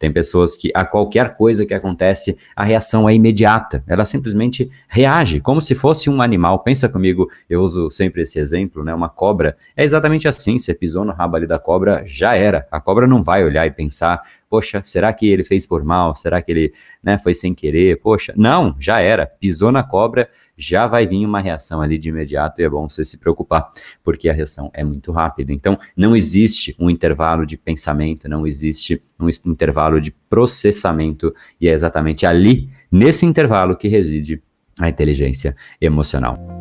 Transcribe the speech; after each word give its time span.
Tem 0.00 0.10
pessoas 0.10 0.56
que 0.56 0.70
a 0.74 0.82
qualquer 0.82 1.36
coisa 1.36 1.66
que 1.66 1.74
acontece, 1.74 2.38
a 2.56 2.64
reação 2.64 3.06
é 3.06 3.14
imediata. 3.14 3.84
Ela 3.86 4.06
simplesmente 4.06 4.70
reage 4.88 5.40
como 5.40 5.60
se 5.60 5.74
fosse 5.74 6.08
um 6.08 6.22
animal. 6.22 6.60
Pensa 6.60 6.88
comigo, 6.88 7.28
eu 7.50 7.60
uso 7.60 7.90
sempre 7.90 8.22
esse 8.22 8.38
exemplo, 8.38 8.82
né? 8.82 8.94
Uma 8.94 9.10
cobra 9.10 9.58
é 9.76 9.84
exatamente 9.84 10.26
assim. 10.26 10.58
Você 10.58 10.72
pisou 10.72 11.04
no 11.04 11.12
rabo 11.12 11.36
ali 11.36 11.46
da 11.46 11.58
cobra, 11.58 12.02
já 12.06 12.34
era. 12.34 12.66
A 12.72 12.80
cobra 12.80 13.06
não 13.06 13.22
vai 13.22 13.44
olhar 13.44 13.66
e 13.66 13.70
pensar, 13.70 14.22
poxa, 14.50 14.82
será 14.84 15.12
que 15.12 15.30
ele 15.30 15.44
fez 15.44 15.64
por 15.64 15.84
mal? 15.84 16.14
Será 16.14 16.42
que 16.42 16.50
ele 16.50 16.74
né, 17.02 17.16
foi 17.16 17.32
sem 17.32 17.54
querer? 17.54 18.00
Poxa, 18.00 18.34
não, 18.36 18.74
já 18.80 19.00
era. 19.00 19.24
Pisou 19.24 19.70
na 19.70 19.84
cobra, 19.84 20.28
já 20.56 20.88
vai 20.88 21.06
vir 21.06 21.24
uma 21.24 21.40
reação 21.40 21.80
ali 21.80 21.96
de 21.96 22.08
imediato 22.08 22.60
e 22.60 22.64
é 22.64 22.68
bom 22.68 22.88
você 22.88 23.04
se 23.04 23.16
preocupar, 23.16 23.72
porque 24.02 24.28
a 24.28 24.32
reação 24.32 24.68
é 24.74 24.82
muito 24.82 25.12
rápida. 25.12 25.52
Então, 25.52 25.78
não 25.96 26.16
existe 26.16 26.74
um 26.78 26.90
intervalo 26.90 27.46
de 27.46 27.56
pensamento, 27.56 28.28
não 28.28 28.44
existe 28.44 29.00
um 29.18 29.28
intervalo 29.46 30.00
de 30.00 30.10
processamento 30.28 31.32
e 31.60 31.68
é 31.68 31.72
exatamente 31.72 32.26
ali, 32.26 32.68
nesse 32.90 33.24
intervalo, 33.24 33.76
que 33.76 33.86
reside 33.86 34.42
a 34.80 34.88
inteligência 34.88 35.54
emocional. 35.80 36.59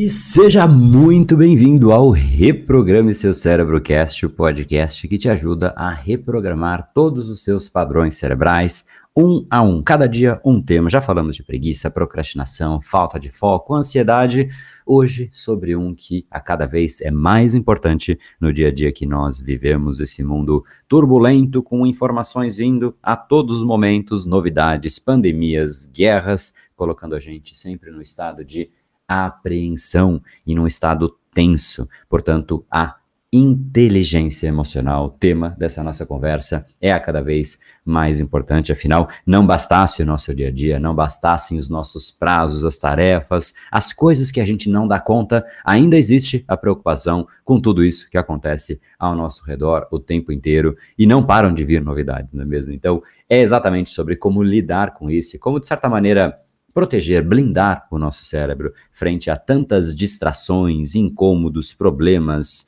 E 0.00 0.08
seja 0.08 0.64
muito 0.68 1.36
bem-vindo 1.36 1.90
ao 1.90 2.10
Reprograme 2.10 3.12
Seu 3.12 3.34
Cérebro 3.34 3.80
Cast, 3.80 4.24
o 4.24 4.30
podcast 4.30 5.08
que 5.08 5.18
te 5.18 5.28
ajuda 5.28 5.74
a 5.76 5.90
reprogramar 5.90 6.92
todos 6.94 7.28
os 7.28 7.42
seus 7.42 7.68
padrões 7.68 8.14
cerebrais, 8.14 8.86
um 9.16 9.44
a 9.50 9.60
um. 9.60 9.82
Cada 9.82 10.06
dia 10.06 10.40
um 10.44 10.62
tema. 10.62 10.88
Já 10.88 11.00
falamos 11.00 11.34
de 11.34 11.42
preguiça, 11.42 11.90
procrastinação, 11.90 12.80
falta 12.80 13.18
de 13.18 13.28
foco, 13.28 13.74
ansiedade. 13.74 14.46
Hoje, 14.86 15.28
sobre 15.32 15.74
um 15.74 15.92
que 15.92 16.24
a 16.30 16.40
cada 16.40 16.64
vez 16.64 17.00
é 17.00 17.10
mais 17.10 17.52
importante 17.52 18.16
no 18.40 18.52
dia 18.52 18.68
a 18.68 18.72
dia 18.72 18.92
que 18.92 19.04
nós 19.04 19.40
vivemos, 19.40 19.98
esse 19.98 20.22
mundo 20.22 20.64
turbulento, 20.86 21.60
com 21.60 21.84
informações 21.84 22.56
vindo 22.56 22.94
a 23.02 23.16
todos 23.16 23.56
os 23.56 23.64
momentos, 23.64 24.24
novidades, 24.24 24.96
pandemias, 25.00 25.86
guerras, 25.86 26.54
colocando 26.76 27.16
a 27.16 27.18
gente 27.18 27.56
sempre 27.56 27.90
no 27.90 28.00
estado 28.00 28.44
de 28.44 28.70
apreensão 29.08 30.22
e 30.46 30.54
num 30.54 30.66
estado 30.66 31.16
tenso. 31.32 31.88
Portanto, 32.08 32.64
a 32.70 32.96
inteligência 33.32 34.46
emocional, 34.46 35.10
tema 35.10 35.54
dessa 35.58 35.82
nossa 35.82 36.06
conversa, 36.06 36.66
é 36.80 36.92
a 36.92 36.98
cada 36.98 37.22
vez 37.22 37.58
mais 37.84 38.20
importante. 38.20 38.72
Afinal, 38.72 39.08
não 39.26 39.46
bastasse 39.46 40.02
o 40.02 40.06
nosso 40.06 40.34
dia 40.34 40.48
a 40.48 40.50
dia, 40.50 40.78
não 40.78 40.94
bastassem 40.94 41.58
os 41.58 41.68
nossos 41.68 42.10
prazos, 42.10 42.64
as 42.64 42.76
tarefas, 42.76 43.52
as 43.70 43.92
coisas 43.92 44.30
que 44.30 44.40
a 44.40 44.44
gente 44.44 44.70
não 44.70 44.88
dá 44.88 44.98
conta, 44.98 45.44
ainda 45.62 45.96
existe 45.96 46.42
a 46.48 46.56
preocupação 46.56 47.26
com 47.44 47.60
tudo 47.60 47.84
isso 47.84 48.08
que 48.10 48.16
acontece 48.16 48.80
ao 48.98 49.14
nosso 49.14 49.44
redor 49.44 49.86
o 49.90 49.98
tempo 49.98 50.32
inteiro 50.32 50.74
e 50.98 51.06
não 51.06 51.22
param 51.22 51.52
de 51.52 51.64
vir 51.64 51.82
novidades, 51.82 52.34
não 52.34 52.42
é 52.42 52.46
mesmo? 52.46 52.72
Então, 52.72 53.02
é 53.28 53.40
exatamente 53.40 53.90
sobre 53.90 54.16
como 54.16 54.42
lidar 54.42 54.94
com 54.94 55.10
isso 55.10 55.36
e 55.36 55.38
como, 55.38 55.60
de 55.60 55.66
certa 55.66 55.88
maneira, 55.88 56.40
proteger, 56.72 57.22
blindar 57.22 57.86
o 57.90 57.98
nosso 57.98 58.24
cérebro 58.24 58.72
frente 58.92 59.30
a 59.30 59.36
tantas 59.36 59.94
distrações, 59.94 60.94
incômodos, 60.94 61.72
problemas, 61.72 62.66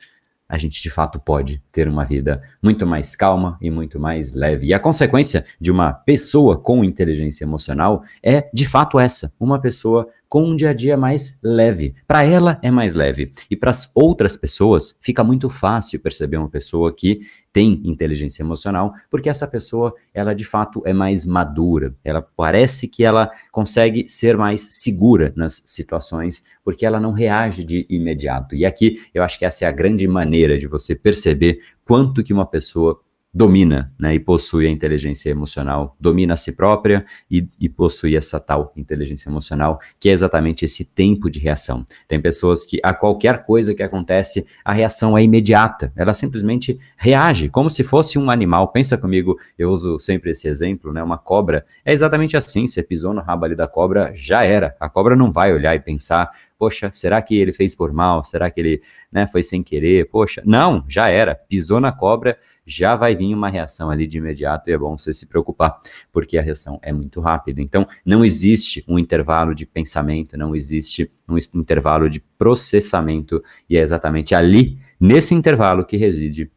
a 0.51 0.59
gente 0.59 0.83
de 0.83 0.91
fato 0.91 1.21
pode 1.21 1.63
ter 1.71 1.87
uma 1.87 2.05
vida 2.05 2.43
muito 2.61 2.85
mais 2.85 3.15
calma 3.15 3.57
e 3.61 3.71
muito 3.71 4.01
mais 4.01 4.35
leve. 4.35 4.67
E 4.67 4.75
a 4.75 4.81
consequência 4.81 5.45
de 5.61 5.71
uma 5.71 5.93
pessoa 5.93 6.59
com 6.59 6.85
inteligência 6.85 7.45
emocional 7.45 8.03
é 8.21 8.51
de 8.53 8.67
fato 8.67 8.99
essa: 8.99 9.33
uma 9.39 9.61
pessoa 9.61 10.09
com 10.31 10.45
um 10.45 10.55
dia 10.55 10.71
a 10.71 10.73
dia 10.73 10.97
mais 10.97 11.37
leve. 11.43 11.97
Para 12.07 12.25
ela 12.25 12.61
é 12.63 12.71
mais 12.71 12.95
leve. 12.95 13.33
E 13.51 13.57
para 13.57 13.73
as 13.73 13.91
outras 13.97 14.37
pessoas 14.37 14.97
fica 15.01 15.25
muito 15.25 15.51
fácil 15.51 15.99
perceber 15.99 16.37
uma 16.37 16.49
pessoa 16.49 16.95
que 16.95 17.23
tem 17.53 17.83
inteligência 17.85 18.45
emocional, 18.45 18.95
porque 19.11 19.29
essa 19.29 19.45
pessoa, 19.45 19.93
ela 20.15 20.33
de 20.33 20.45
fato 20.45 20.83
é 20.87 20.93
mais 20.93 21.25
madura. 21.25 21.97
Ela 22.05 22.23
parece 22.23 22.87
que 22.87 23.03
ela 23.03 23.29
consegue 23.51 24.09
ser 24.09 24.37
mais 24.37 24.61
segura 24.71 25.33
nas 25.35 25.61
situações, 25.67 26.45
porque 26.65 26.87
ela 26.87 27.01
não 27.01 27.11
reage 27.11 27.65
de 27.65 27.85
imediato. 27.91 28.55
E 28.55 28.65
aqui 28.65 29.03
eu 29.13 29.25
acho 29.25 29.37
que 29.37 29.45
essa 29.45 29.65
é 29.65 29.69
a 29.69 29.73
grande 29.73 30.07
maneira 30.07 30.57
de 30.57 30.69
você 30.69 30.95
perceber 30.95 31.59
quanto 31.85 32.23
que 32.23 32.33
uma 32.33 32.47
pessoa 32.47 33.01
domina 33.33 33.93
né, 33.99 34.15
e 34.15 34.19
possui 34.19 34.67
a 34.67 34.71
inteligência 34.71 35.31
emocional, 35.31 35.97
domina 36.01 36.35
a 36.35 36.37
si 36.37 36.51
própria 36.51 37.05
e, 37.31 37.49
e, 37.61 37.69
possui 37.69 38.17
essa 38.17 38.41
tal 38.41 38.73
inteligência 38.77 39.29
emocional, 39.29 39.81
que 40.01 40.09
é 40.09 40.13
exatamente 40.13 40.65
esse 40.65 40.85
tempo 40.85 41.31
de 41.31 41.39
reação. 41.39 41.87
Tem 42.09 42.21
pessoas 42.21 42.65
que 42.65 42.81
a 42.83 42.93
qualquer 42.93 43.45
coisa 43.45 43.75
que 43.75 43.83
acontece, 43.83 44.45
a 44.65 44.73
reação 44.73 45.17
é 45.17 45.23
imediata, 45.23 45.93
ela 45.95 46.13
simplesmente 46.13 46.79
reage, 46.97 47.49
como 47.49 47.71
se 47.71 47.85
fosse 47.85 48.19
um 48.19 48.31
animal. 48.31 48.69
Pensa 48.69 48.99
comigo, 48.99 49.39
eu 49.57 49.71
uso 49.71 49.99
sempre 50.01 50.31
esse 50.31 50.49
exemplo, 50.49 50.93
né, 50.93 51.03
uma 51.03 51.19
cobra, 51.19 51.65
é 51.85 51.93
exatamente 51.93 52.37
assim, 52.37 52.67
você 52.67 52.83
pisou 52.83 53.15
no 53.15 53.21
rabo 53.21 53.45
ali 53.45 53.55
da 53.55 53.69
cobra, 53.69 54.13
já 54.15 54.43
era. 54.45 54.75
A 54.81 54.89
cobra 54.89 55.15
não 55.15 55.31
vai 55.31 55.53
olhar 55.53 55.75
e 55.77 55.81
pensar, 55.81 56.31
poxa, 56.61 56.91
será 56.93 57.23
que 57.23 57.39
ele 57.39 57.55
fez 57.55 57.75
por 57.75 57.91
mal? 57.91 58.23
Será 58.23 58.51
que 58.51 58.61
ele 58.61 58.83
né, 59.11 59.27
foi 59.27 59.43
sem 59.43 59.63
querer? 59.63 60.11
Poxa, 60.11 60.43
não, 60.45 60.85
já 60.87 61.09
era. 61.09 61.35
Pisou 61.35 61.81
na 61.81 61.91
cobra, 61.91 62.39
já 62.71 62.95
vai 62.95 63.17
vir 63.17 63.35
uma 63.35 63.49
reação 63.49 63.91
ali 63.91 64.07
de 64.07 64.19
imediato 64.19 64.71
e 64.71 64.73
é 64.73 64.79
bom 64.79 64.97
você 64.97 65.13
se 65.13 65.27
preocupar, 65.27 65.81
porque 66.13 66.39
a 66.39 66.43
reação 66.43 66.79
é 66.83 66.93
muito 66.93 67.21
rápida. 67.21 67.61
Então, 67.61 67.87
não 68.05 68.25
existe 68.25 68.85
um 68.87 68.99
intervalo 68.99 69.55
de 69.55 69.67
pensamento, 69.67 70.39
não 70.39 70.55
existe 70.55 71.11
um 71.29 71.37
intervalo 71.59 72.09
de 72.09 72.21
processamento, 72.39 73.43
e 73.69 73.77
é 73.77 73.81
exatamente 73.81 74.35
ali, 74.35 74.79
nesse 75.01 75.35
intervalo, 75.35 75.85
que 75.85 75.97
reside 75.97 76.51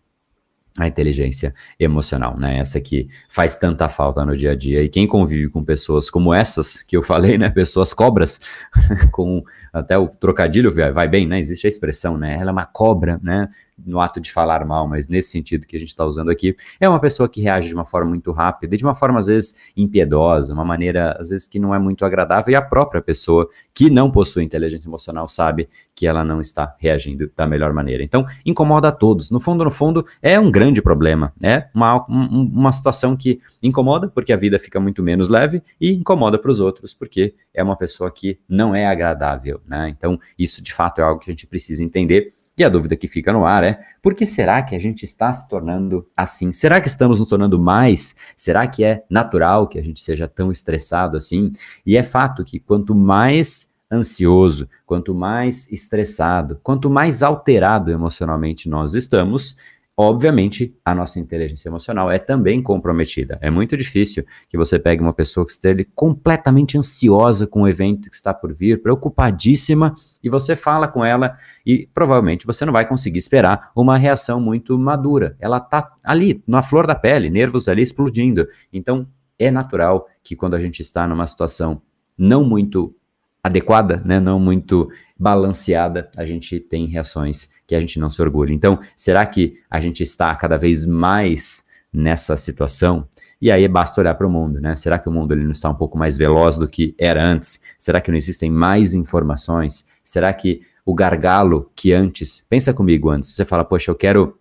a 0.77 0.87
inteligência 0.87 1.53
emocional, 1.79 2.35
né? 2.39 2.57
Essa 2.57 2.81
que 2.81 3.07
faz 3.29 3.57
tanta 3.57 3.87
falta 3.87 4.25
no 4.25 4.35
dia 4.35 4.51
a 4.51 4.55
dia. 4.55 4.81
E 4.81 4.89
quem 4.89 5.05
convive 5.07 5.49
com 5.49 5.63
pessoas 5.63 6.09
como 6.09 6.33
essas 6.33 6.81
que 6.81 6.97
eu 6.97 7.03
falei, 7.03 7.37
né? 7.37 7.49
Pessoas 7.49 7.93
cobras, 7.93 8.41
com 9.11 9.43
até 9.71 9.97
o 9.97 10.07
trocadilho 10.07 10.73
vai 10.73 11.07
bem, 11.07 11.27
né? 11.27 11.39
Existe 11.39 11.67
a 11.67 11.69
expressão, 11.69 12.17
né? 12.17 12.37
Ela 12.39 12.49
é 12.49 12.53
uma 12.53 12.65
cobra, 12.65 13.19
né? 13.21 13.49
No 13.77 13.99
ato 13.99 14.19
de 14.19 14.31
falar 14.31 14.65
mal, 14.65 14.87
mas 14.87 15.07
nesse 15.07 15.29
sentido 15.29 15.65
que 15.65 15.75
a 15.75 15.79
gente 15.79 15.89
está 15.89 16.05
usando 16.05 16.29
aqui, 16.29 16.55
é 16.79 16.87
uma 16.87 16.99
pessoa 16.99 17.27
que 17.27 17.41
reage 17.41 17.67
de 17.67 17.73
uma 17.73 17.85
forma 17.85 18.09
muito 18.09 18.31
rápida 18.31 18.75
e 18.75 18.77
de 18.77 18.83
uma 18.83 18.95
forma 18.95 19.19
às 19.19 19.27
vezes 19.27 19.55
impiedosa, 19.75 20.53
uma 20.53 20.65
maneira 20.65 21.17
às 21.19 21.29
vezes 21.29 21.47
que 21.47 21.59
não 21.59 21.73
é 21.73 21.79
muito 21.79 22.05
agradável 22.05 22.51
e 22.51 22.55
a 22.55 22.61
própria 22.61 23.01
pessoa 23.01 23.47
que 23.73 23.89
não 23.89 24.11
possui 24.11 24.43
inteligência 24.43 24.87
emocional 24.87 25.27
sabe 25.27 25.69
que 25.95 26.07
ela 26.07 26.23
não 26.23 26.41
está 26.41 26.75
reagindo 26.79 27.29
da 27.35 27.47
melhor 27.47 27.73
maneira. 27.73 28.03
Então, 28.03 28.25
incomoda 28.45 28.89
a 28.89 28.91
todos. 28.91 29.31
No 29.31 29.39
fundo, 29.39 29.63
no 29.63 29.71
fundo, 29.71 30.05
é 30.21 30.39
um 30.39 30.51
grande 30.51 30.81
problema. 30.81 31.33
É 31.41 31.67
uma, 31.73 32.05
um, 32.09 32.51
uma 32.53 32.71
situação 32.71 33.15
que 33.15 33.39
incomoda 33.61 34.07
porque 34.07 34.33
a 34.33 34.37
vida 34.37 34.59
fica 34.59 34.79
muito 34.79 35.01
menos 35.03 35.29
leve 35.29 35.61
e 35.79 35.91
incomoda 35.91 36.37
para 36.37 36.51
os 36.51 36.59
outros 36.59 36.93
porque 36.93 37.35
é 37.53 37.63
uma 37.63 37.75
pessoa 37.75 38.09
que 38.11 38.39
não 38.47 38.73
é 38.75 38.85
agradável, 38.85 39.61
né? 39.65 39.89
Então, 39.89 40.19
isso 40.37 40.61
de 40.61 40.73
fato 40.73 40.99
é 40.99 41.03
algo 41.03 41.19
que 41.19 41.29
a 41.29 41.33
gente 41.33 41.47
precisa 41.47 41.83
entender 41.83 42.31
e 42.57 42.63
a 42.63 42.69
dúvida 42.69 42.95
que 42.95 43.07
fica 43.07 43.33
no 43.33 43.45
ar 43.45 43.63
é: 43.63 43.79
por 44.01 44.13
que 44.13 44.25
será 44.25 44.61
que 44.61 44.75
a 44.75 44.79
gente 44.79 45.03
está 45.03 45.33
se 45.33 45.47
tornando 45.49 46.07
assim? 46.15 46.53
Será 46.53 46.79
que 46.79 46.87
estamos 46.87 47.19
nos 47.19 47.27
tornando 47.27 47.59
mais? 47.59 48.15
Será 48.35 48.67
que 48.67 48.83
é 48.83 49.03
natural 49.09 49.67
que 49.67 49.79
a 49.79 49.83
gente 49.83 49.99
seja 49.99 50.27
tão 50.27 50.51
estressado 50.51 51.17
assim? 51.17 51.51
E 51.85 51.97
é 51.97 52.03
fato 52.03 52.43
que 52.43 52.59
quanto 52.59 52.93
mais 52.93 53.73
ansioso, 53.91 54.67
quanto 54.85 55.13
mais 55.13 55.71
estressado, 55.71 56.59
quanto 56.63 56.89
mais 56.89 57.21
alterado 57.21 57.91
emocionalmente 57.91 58.67
nós 58.67 58.95
estamos, 58.95 59.55
Obviamente, 59.95 60.75
a 60.83 60.95
nossa 60.95 61.19
inteligência 61.19 61.69
emocional 61.69 62.09
é 62.09 62.17
também 62.17 62.63
comprometida. 62.63 63.37
É 63.39 63.51
muito 63.51 63.77
difícil 63.77 64.25
que 64.49 64.57
você 64.57 64.79
pegue 64.79 65.03
uma 65.03 65.13
pessoa 65.13 65.45
que 65.45 65.51
esteja 65.51 65.85
completamente 65.93 66.75
ansiosa 66.75 67.45
com 67.45 67.61
o 67.61 67.67
evento 67.67 68.09
que 68.09 68.15
está 68.15 68.33
por 68.33 68.51
vir, 68.51 68.81
preocupadíssima, 68.81 69.93
e 70.23 70.29
você 70.29 70.55
fala 70.55 70.87
com 70.87 71.05
ela 71.05 71.37
e 71.63 71.87
provavelmente 71.93 72.47
você 72.47 72.65
não 72.65 72.73
vai 72.73 72.87
conseguir 72.87 73.19
esperar 73.19 73.71
uma 73.75 73.95
reação 73.95 74.41
muito 74.41 74.79
madura. 74.79 75.37
Ela 75.39 75.57
está 75.57 75.91
ali, 76.03 76.43
na 76.47 76.63
flor 76.63 76.87
da 76.87 76.95
pele, 76.95 77.29
nervos 77.29 77.67
ali 77.67 77.83
explodindo. 77.83 78.47
Então, 78.71 79.07
é 79.37 79.51
natural 79.51 80.07
que 80.23 80.35
quando 80.35 80.55
a 80.55 80.59
gente 80.59 80.79
está 80.79 81.07
numa 81.07 81.27
situação 81.27 81.79
não 82.17 82.43
muito 82.43 82.95
adequada, 83.43 84.01
né, 84.05 84.19
não 84.19 84.39
muito 84.39 84.89
balanceada, 85.23 86.09
a 86.17 86.25
gente 86.25 86.59
tem 86.59 86.85
reações 86.85 87.49
que 87.65 87.73
a 87.73 87.79
gente 87.79 87.97
não 87.97 88.09
se 88.09 88.21
orgulha. 88.21 88.53
Então, 88.53 88.77
será 88.97 89.25
que 89.25 89.57
a 89.69 89.79
gente 89.79 90.03
está 90.03 90.35
cada 90.35 90.57
vez 90.57 90.85
mais 90.85 91.63
nessa 91.93 92.35
situação? 92.35 93.07
E 93.41 93.49
aí 93.49 93.65
basta 93.69 94.01
olhar 94.01 94.15
para 94.15 94.27
o 94.27 94.29
mundo, 94.29 94.59
né? 94.59 94.75
Será 94.75 94.99
que 94.99 95.07
o 95.07 95.11
mundo 95.11 95.33
ele 95.33 95.45
não 95.45 95.51
está 95.51 95.69
um 95.69 95.75
pouco 95.75 95.97
mais 95.97 96.17
veloz 96.17 96.57
do 96.57 96.67
que 96.67 96.93
era 96.99 97.23
antes? 97.25 97.61
Será 97.79 98.01
que 98.01 98.11
não 98.11 98.17
existem 98.17 98.51
mais 98.51 98.93
informações? 98.93 99.85
Será 100.03 100.33
que 100.33 100.61
o 100.85 100.93
gargalo 100.93 101.71
que 101.73 101.93
antes, 101.93 102.45
pensa 102.49 102.73
comigo 102.73 103.09
antes, 103.09 103.33
você 103.33 103.45
fala, 103.45 103.63
poxa, 103.63 103.89
eu 103.89 103.95
quero 103.95 104.37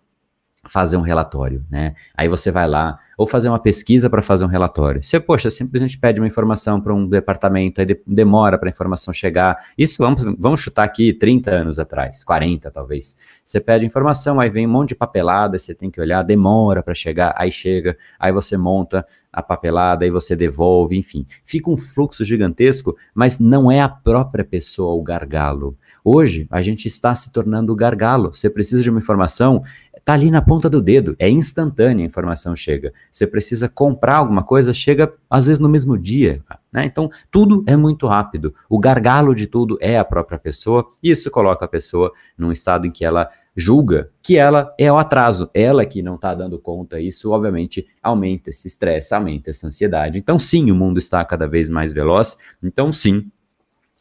fazer 0.65 0.97
um 0.97 1.01
relatório, 1.01 1.65
né? 1.69 1.93
Aí 2.15 2.29
você 2.29 2.49
vai 2.49 2.67
lá, 2.67 2.99
ou 3.17 3.27
fazer 3.27 3.49
uma 3.49 3.59
pesquisa 3.59 4.09
para 4.09 4.21
fazer 4.21 4.45
um 4.45 4.47
relatório. 4.47 5.03
Você, 5.03 5.19
poxa, 5.19 5.49
simplesmente 5.49 5.97
pede 5.97 6.19
uma 6.19 6.27
informação 6.27 6.79
para 6.79 6.93
um 6.93 7.07
departamento, 7.07 7.81
aí 7.81 7.87
demora 8.07 8.57
para 8.57 8.69
a 8.69 8.71
informação 8.71 9.13
chegar. 9.13 9.57
Isso 9.77 9.97
vamos, 9.99 10.23
vamos 10.39 10.61
chutar 10.61 10.83
aqui 10.83 11.13
30 11.13 11.51
anos 11.51 11.79
atrás, 11.79 12.23
40 12.23 12.71
talvez. 12.71 13.15
Você 13.43 13.59
pede 13.59 13.85
informação, 13.85 14.39
aí 14.39 14.49
vem 14.49 14.65
um 14.65 14.71
monte 14.71 14.89
de 14.89 14.95
papelada, 14.95 15.59
você 15.59 15.75
tem 15.75 15.91
que 15.91 15.99
olhar, 15.99 16.23
demora 16.23 16.81
para 16.81 16.93
chegar, 16.93 17.33
aí 17.37 17.51
chega, 17.51 17.97
aí 18.17 18.31
você 18.31 18.57
monta 18.57 19.05
a 19.31 19.41
papelada, 19.41 20.05
aí 20.05 20.11
você 20.11 20.35
devolve, 20.35 20.97
enfim. 20.97 21.25
Fica 21.45 21.69
um 21.69 21.77
fluxo 21.77 22.23
gigantesco, 22.23 22.95
mas 23.13 23.37
não 23.37 23.71
é 23.71 23.81
a 23.81 23.89
própria 23.89 24.45
pessoa 24.45 24.93
o 24.93 25.03
gargalo. 25.03 25.77
Hoje, 26.05 26.45
a 26.51 26.61
gente 26.61 26.85
está 26.85 27.15
se 27.15 27.31
tornando 27.31 27.71
o 27.71 27.75
gargalo. 27.75 28.33
Você 28.33 28.49
precisa 28.49 28.83
de 28.83 28.89
uma 28.89 28.99
informação, 28.99 29.63
Tá 30.05 30.13
ali 30.13 30.29
na 30.29 30.41
ponta 30.41 30.69
do 30.69 30.81
dedo, 30.81 31.15
é 31.17 31.29
instantânea 31.29 32.03
a 32.03 32.07
informação 32.07 32.55
chega. 32.55 32.93
Você 33.09 33.25
precisa 33.25 33.69
comprar 33.69 34.17
alguma 34.17 34.43
coisa, 34.43 34.73
chega 34.73 35.13
às 35.29 35.47
vezes 35.47 35.61
no 35.61 35.69
mesmo 35.69 35.97
dia. 35.97 36.43
Né? 36.71 36.83
Então, 36.85 37.09
tudo 37.31 37.63
é 37.65 37.77
muito 37.77 38.05
rápido. 38.05 38.53
O 38.69 38.77
gargalo 38.77 39.33
de 39.33 39.47
tudo 39.47 39.77
é 39.79 39.97
a 39.97 40.03
própria 40.03 40.37
pessoa, 40.37 40.85
e 41.01 41.09
isso 41.11 41.31
coloca 41.31 41.63
a 41.63 41.69
pessoa 41.69 42.11
num 42.37 42.51
estado 42.51 42.85
em 42.85 42.91
que 42.91 43.05
ela 43.05 43.29
julga 43.55 44.09
que 44.21 44.35
ela 44.35 44.73
é 44.77 44.91
o 44.91 44.97
atraso, 44.97 45.49
ela 45.53 45.85
que 45.85 46.01
não 46.01 46.15
está 46.15 46.33
dando 46.33 46.59
conta. 46.59 46.99
Isso, 46.99 47.31
obviamente, 47.31 47.87
aumenta 48.01 48.49
esse 48.49 48.67
estresse, 48.67 49.13
aumenta 49.13 49.51
essa 49.51 49.67
ansiedade. 49.67 50.19
Então, 50.19 50.37
sim, 50.37 50.69
o 50.69 50.75
mundo 50.75 50.97
está 50.97 51.23
cada 51.23 51.47
vez 51.47 51.69
mais 51.69 51.93
veloz. 51.93 52.37
Então, 52.61 52.91
sim, 52.91 53.31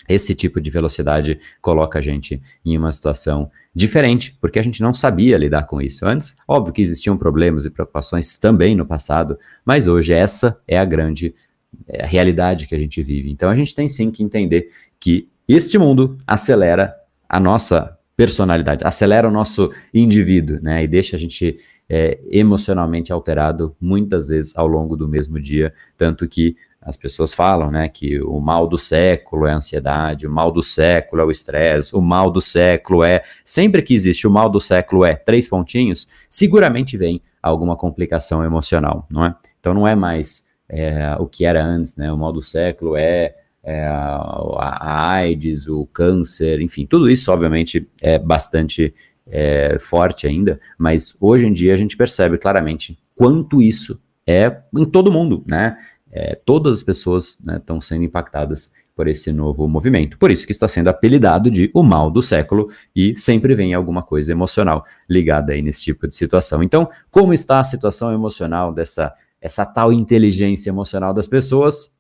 esse 0.09 0.35
tipo 0.35 0.61
de 0.61 0.71
velocidade 0.71 1.39
coloca 1.61 1.99
a 1.99 2.03
gente 2.03 2.41
em 2.65 2.77
uma 2.77 2.93
situação 2.93 3.51
diferente, 3.75 4.37
porque 4.41 4.59
a 4.59 4.63
gente 4.63 4.83
não 4.83 4.93
sabia 4.93 5.39
lidar 5.39 5.65
com 5.65 5.81
isso 5.81 6.07
antes. 6.07 6.37
Óbvio 6.47 6.73
que 6.73 6.83
existiam 6.83 7.17
problemas 7.17 7.65
e 7.65 7.71
preocupações 7.71 8.37
também 8.37 8.75
no 8.75 8.87
passado, 8.87 9.39
mas 9.65 9.87
hoje 9.87 10.13
essa 10.13 10.61
é 10.67 10.79
a 10.79 10.85
grande 10.85 11.35
é 11.89 12.05
realidade 12.05 12.67
que 12.67 12.75
a 12.75 12.79
gente 12.79 13.03
vive. 13.03 13.31
Então 13.31 13.49
a 13.49 13.57
gente 13.57 13.75
tem 13.75 13.89
sim 13.89 14.11
que 14.11 14.23
entender 14.23 14.71
que 15.01 15.29
este 15.49 15.79
mundo 15.79 16.19
acelera 16.27 16.95
a 17.29 17.41
nossa 17.41 17.99
personalidade, 18.15 18.85
acelera 18.85 19.27
o 19.27 19.31
nosso 19.31 19.73
indivíduo, 19.93 20.61
né? 20.61 20.85
E 20.85 20.87
deixa 20.87 21.17
a 21.17 21.19
gente 21.19 21.59
é, 21.89 22.19
emocionalmente 22.31 23.13
alterado 23.13 23.75
muitas 23.81 24.29
vezes 24.29 24.53
ao 24.57 24.67
longo 24.67 24.97
do 24.97 25.09
mesmo 25.09 25.41
dia, 25.41 25.73
tanto 25.97 26.29
que 26.29 26.57
as 26.85 26.97
pessoas 26.97 27.33
falam, 27.33 27.71
né, 27.71 27.89
que 27.89 28.21
o 28.21 28.41
mal 28.41 28.67
do 28.67 28.77
século 28.77 29.47
é 29.47 29.53
a 29.53 29.57
ansiedade, 29.57 30.27
o 30.27 30.31
mal 30.31 30.51
do 30.51 30.63
século 30.63 31.23
é 31.23 31.25
o 31.25 31.31
estresse, 31.31 31.95
o 31.95 32.01
mal 32.01 32.31
do 32.31 32.41
século 32.41 33.05
é. 33.05 33.23
Sempre 33.45 33.83
que 33.83 33.95
existe 33.95 34.27
o 34.27 34.31
mal 34.31 34.51
do 34.51 34.61
século 34.61 35.05
é 35.05 35.15
três 35.15 35.47
pontinhos, 35.49 36.09
seguramente 36.29 36.97
vem 36.97 37.23
alguma 37.41 37.77
complicação 37.77 38.45
emocional, 38.45 39.07
não 39.11 39.25
é? 39.25 39.35
Então 39.61 39.73
não 39.73 39.87
é 39.87 39.95
mais 39.95 40.47
é, 40.69 41.15
o 41.19 41.27
que 41.27 41.45
era 41.45 41.65
antes, 41.65 41.97
né? 41.97 42.13
O 42.13 42.19
mal 42.19 42.33
do 42.33 42.43
século 42.43 42.97
é, 42.97 43.35
é 43.63 43.87
a, 43.87 45.13
AIDS, 45.13 45.69
o 45.69 45.87
câncer, 45.87 46.61
enfim, 46.61 46.85
tudo 46.85 47.09
isso, 47.09 47.31
obviamente, 47.31 47.89
é 48.01 48.19
bastante 48.19 48.93
é, 49.27 49.77
forte 49.79 50.27
ainda, 50.27 50.59
mas 50.77 51.17
hoje 51.21 51.47
em 51.47 51.53
dia 51.53 51.75
a 51.75 51.77
gente 51.77 51.97
percebe 51.97 52.39
claramente 52.39 52.99
quanto 53.15 53.63
isso 53.63 54.01
é 54.27 54.63
em 54.77 54.85
todo 54.85 55.13
mundo, 55.13 55.43
né? 55.47 55.77
É, 56.13 56.35
todas 56.35 56.77
as 56.77 56.83
pessoas 56.83 57.39
estão 57.57 57.77
né, 57.77 57.81
sendo 57.81 58.05
impactadas 58.05 58.71
por 58.95 59.09
esse 59.09 59.33
novo 59.33 59.67
movimento. 59.67 60.19
Por 60.19 60.31
isso 60.31 60.47
que 60.47 60.53
está 60.53 60.69
sendo 60.69 60.89
apelidado 60.89 61.51
de 61.51 61.71
o 61.73 61.83
mal 61.83 62.11
do 62.11 62.23
século 62.23 62.71
e 62.95 63.17
sempre 63.17 63.55
vem 63.55 63.73
alguma 63.73 64.03
coisa 64.03 64.31
emocional 64.31 64.85
ligada 65.09 65.53
aí 65.53 65.63
nesse 65.63 65.83
tipo 65.83 66.07
de 66.07 66.15
situação. 66.15 66.63
Então, 66.63 66.89
como 67.11 67.33
está 67.33 67.59
a 67.59 67.65
situação 67.65 68.13
emocional 68.13 68.73
dessa 68.73 69.15
essa 69.41 69.67
tal 69.67 69.93
inteligência 69.93 70.71
emocional 70.71 71.13
das 71.13 71.27
pessoas? 71.27 71.93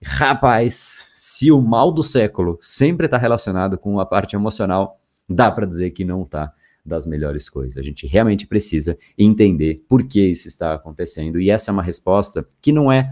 Rapaz, 0.00 1.06
se 1.14 1.50
o 1.50 1.60
mal 1.60 1.90
do 1.90 2.02
século 2.02 2.56
sempre 2.60 3.06
está 3.06 3.18
relacionado 3.18 3.76
com 3.76 3.98
a 3.98 4.06
parte 4.06 4.36
emocional, 4.36 5.00
dá 5.28 5.50
para 5.50 5.66
dizer 5.66 5.90
que 5.90 6.04
não 6.04 6.22
está 6.22 6.52
das 6.84 7.04
melhores 7.04 7.50
coisas. 7.50 7.76
A 7.76 7.82
gente 7.82 8.06
realmente 8.06 8.46
precisa 8.46 8.96
entender 9.18 9.84
por 9.88 10.06
que 10.06 10.20
isso 10.20 10.46
está 10.46 10.74
acontecendo 10.74 11.40
e 11.40 11.50
essa 11.50 11.70
é 11.70 11.72
uma 11.72 11.82
resposta 11.82 12.46
que 12.62 12.70
não 12.70 12.92
é 12.92 13.10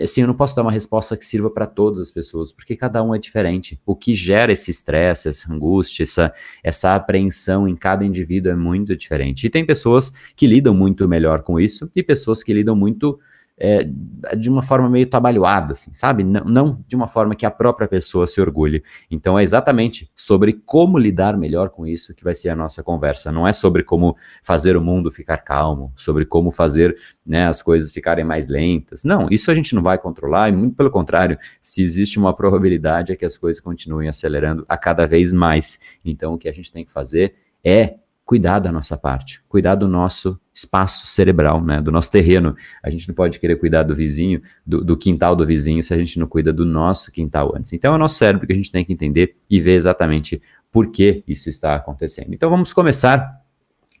assim, 0.00 0.22
eu 0.22 0.26
não 0.26 0.34
posso 0.34 0.56
dar 0.56 0.62
uma 0.62 0.72
resposta 0.72 1.16
que 1.16 1.24
sirva 1.24 1.50
para 1.50 1.66
todas 1.66 2.00
as 2.00 2.10
pessoas, 2.10 2.52
porque 2.52 2.76
cada 2.76 3.02
um 3.02 3.14
é 3.14 3.18
diferente. 3.18 3.80
O 3.86 3.94
que 3.94 4.14
gera 4.14 4.52
esse 4.52 4.70
estresse, 4.70 5.28
essa 5.28 5.52
angústia, 5.52 6.02
essa, 6.02 6.32
essa 6.62 6.94
apreensão 6.94 7.68
em 7.68 7.76
cada 7.76 8.04
indivíduo 8.04 8.50
é 8.50 8.56
muito 8.56 8.96
diferente. 8.96 9.46
E 9.46 9.50
tem 9.50 9.64
pessoas 9.64 10.12
que 10.34 10.46
lidam 10.46 10.74
muito 10.74 11.06
melhor 11.06 11.42
com 11.42 11.60
isso 11.60 11.90
e 11.94 12.02
pessoas 12.02 12.42
que 12.42 12.52
lidam 12.52 12.74
muito 12.74 13.18
é, 13.58 13.88
de 14.36 14.48
uma 14.48 14.62
forma 14.62 14.88
meio 14.88 15.06
trabalhada, 15.06 15.72
assim, 15.72 15.92
sabe? 15.92 16.22
Não, 16.22 16.44
não, 16.44 16.84
de 16.86 16.94
uma 16.94 17.08
forma 17.08 17.34
que 17.34 17.44
a 17.44 17.50
própria 17.50 17.88
pessoa 17.88 18.26
se 18.26 18.40
orgulhe. 18.40 18.82
Então 19.10 19.38
é 19.38 19.42
exatamente 19.42 20.10
sobre 20.14 20.52
como 20.64 20.96
lidar 20.96 21.36
melhor 21.36 21.70
com 21.70 21.86
isso 21.86 22.14
que 22.14 22.22
vai 22.22 22.34
ser 22.34 22.50
a 22.50 22.56
nossa 22.56 22.82
conversa. 22.82 23.32
Não 23.32 23.46
é 23.46 23.52
sobre 23.52 23.82
como 23.82 24.16
fazer 24.42 24.76
o 24.76 24.80
mundo 24.80 25.10
ficar 25.10 25.38
calmo, 25.38 25.92
sobre 25.96 26.24
como 26.24 26.50
fazer 26.50 26.96
né, 27.26 27.46
as 27.46 27.60
coisas 27.60 27.90
ficarem 27.90 28.24
mais 28.24 28.46
lentas. 28.46 29.02
Não, 29.02 29.26
isso 29.30 29.50
a 29.50 29.54
gente 29.54 29.74
não 29.74 29.82
vai 29.82 29.98
controlar, 29.98 30.48
e 30.48 30.52
muito 30.52 30.76
pelo 30.76 30.90
contrário, 30.90 31.38
se 31.60 31.82
existe 31.82 32.18
uma 32.18 32.34
probabilidade 32.34 33.12
é 33.12 33.16
que 33.16 33.24
as 33.24 33.36
coisas 33.36 33.60
continuem 33.60 34.08
acelerando 34.08 34.64
a 34.68 34.78
cada 34.78 35.06
vez 35.06 35.32
mais. 35.32 35.80
Então 36.04 36.34
o 36.34 36.38
que 36.38 36.48
a 36.48 36.52
gente 36.52 36.72
tem 36.72 36.84
que 36.84 36.92
fazer 36.92 37.34
é 37.64 37.96
cuidar 38.28 38.58
da 38.58 38.70
nossa 38.70 38.94
parte, 38.94 39.40
cuidar 39.48 39.74
do 39.74 39.88
nosso 39.88 40.38
espaço 40.52 41.06
cerebral, 41.06 41.64
né, 41.64 41.80
do 41.80 41.90
nosso 41.90 42.12
terreno. 42.12 42.54
A 42.82 42.90
gente 42.90 43.08
não 43.08 43.14
pode 43.14 43.40
querer 43.40 43.56
cuidar 43.56 43.84
do 43.84 43.94
vizinho, 43.94 44.42
do, 44.66 44.84
do, 44.84 44.98
quintal 44.98 45.34
do 45.34 45.46
vizinho, 45.46 45.82
se 45.82 45.94
a 45.94 45.96
gente 45.96 46.18
não 46.18 46.26
cuida 46.26 46.52
do 46.52 46.66
nosso 46.66 47.10
quintal 47.10 47.54
antes. 47.56 47.72
Então 47.72 47.94
é 47.94 47.96
o 47.96 47.98
nosso 47.98 48.16
cérebro 48.16 48.46
que 48.46 48.52
a 48.52 48.56
gente 48.56 48.70
tem 48.70 48.84
que 48.84 48.92
entender 48.92 49.34
e 49.48 49.58
ver 49.62 49.76
exatamente 49.76 50.42
por 50.70 50.92
que 50.92 51.24
isso 51.26 51.48
está 51.48 51.74
acontecendo. 51.74 52.34
Então 52.34 52.50
vamos 52.50 52.70
começar 52.70 53.40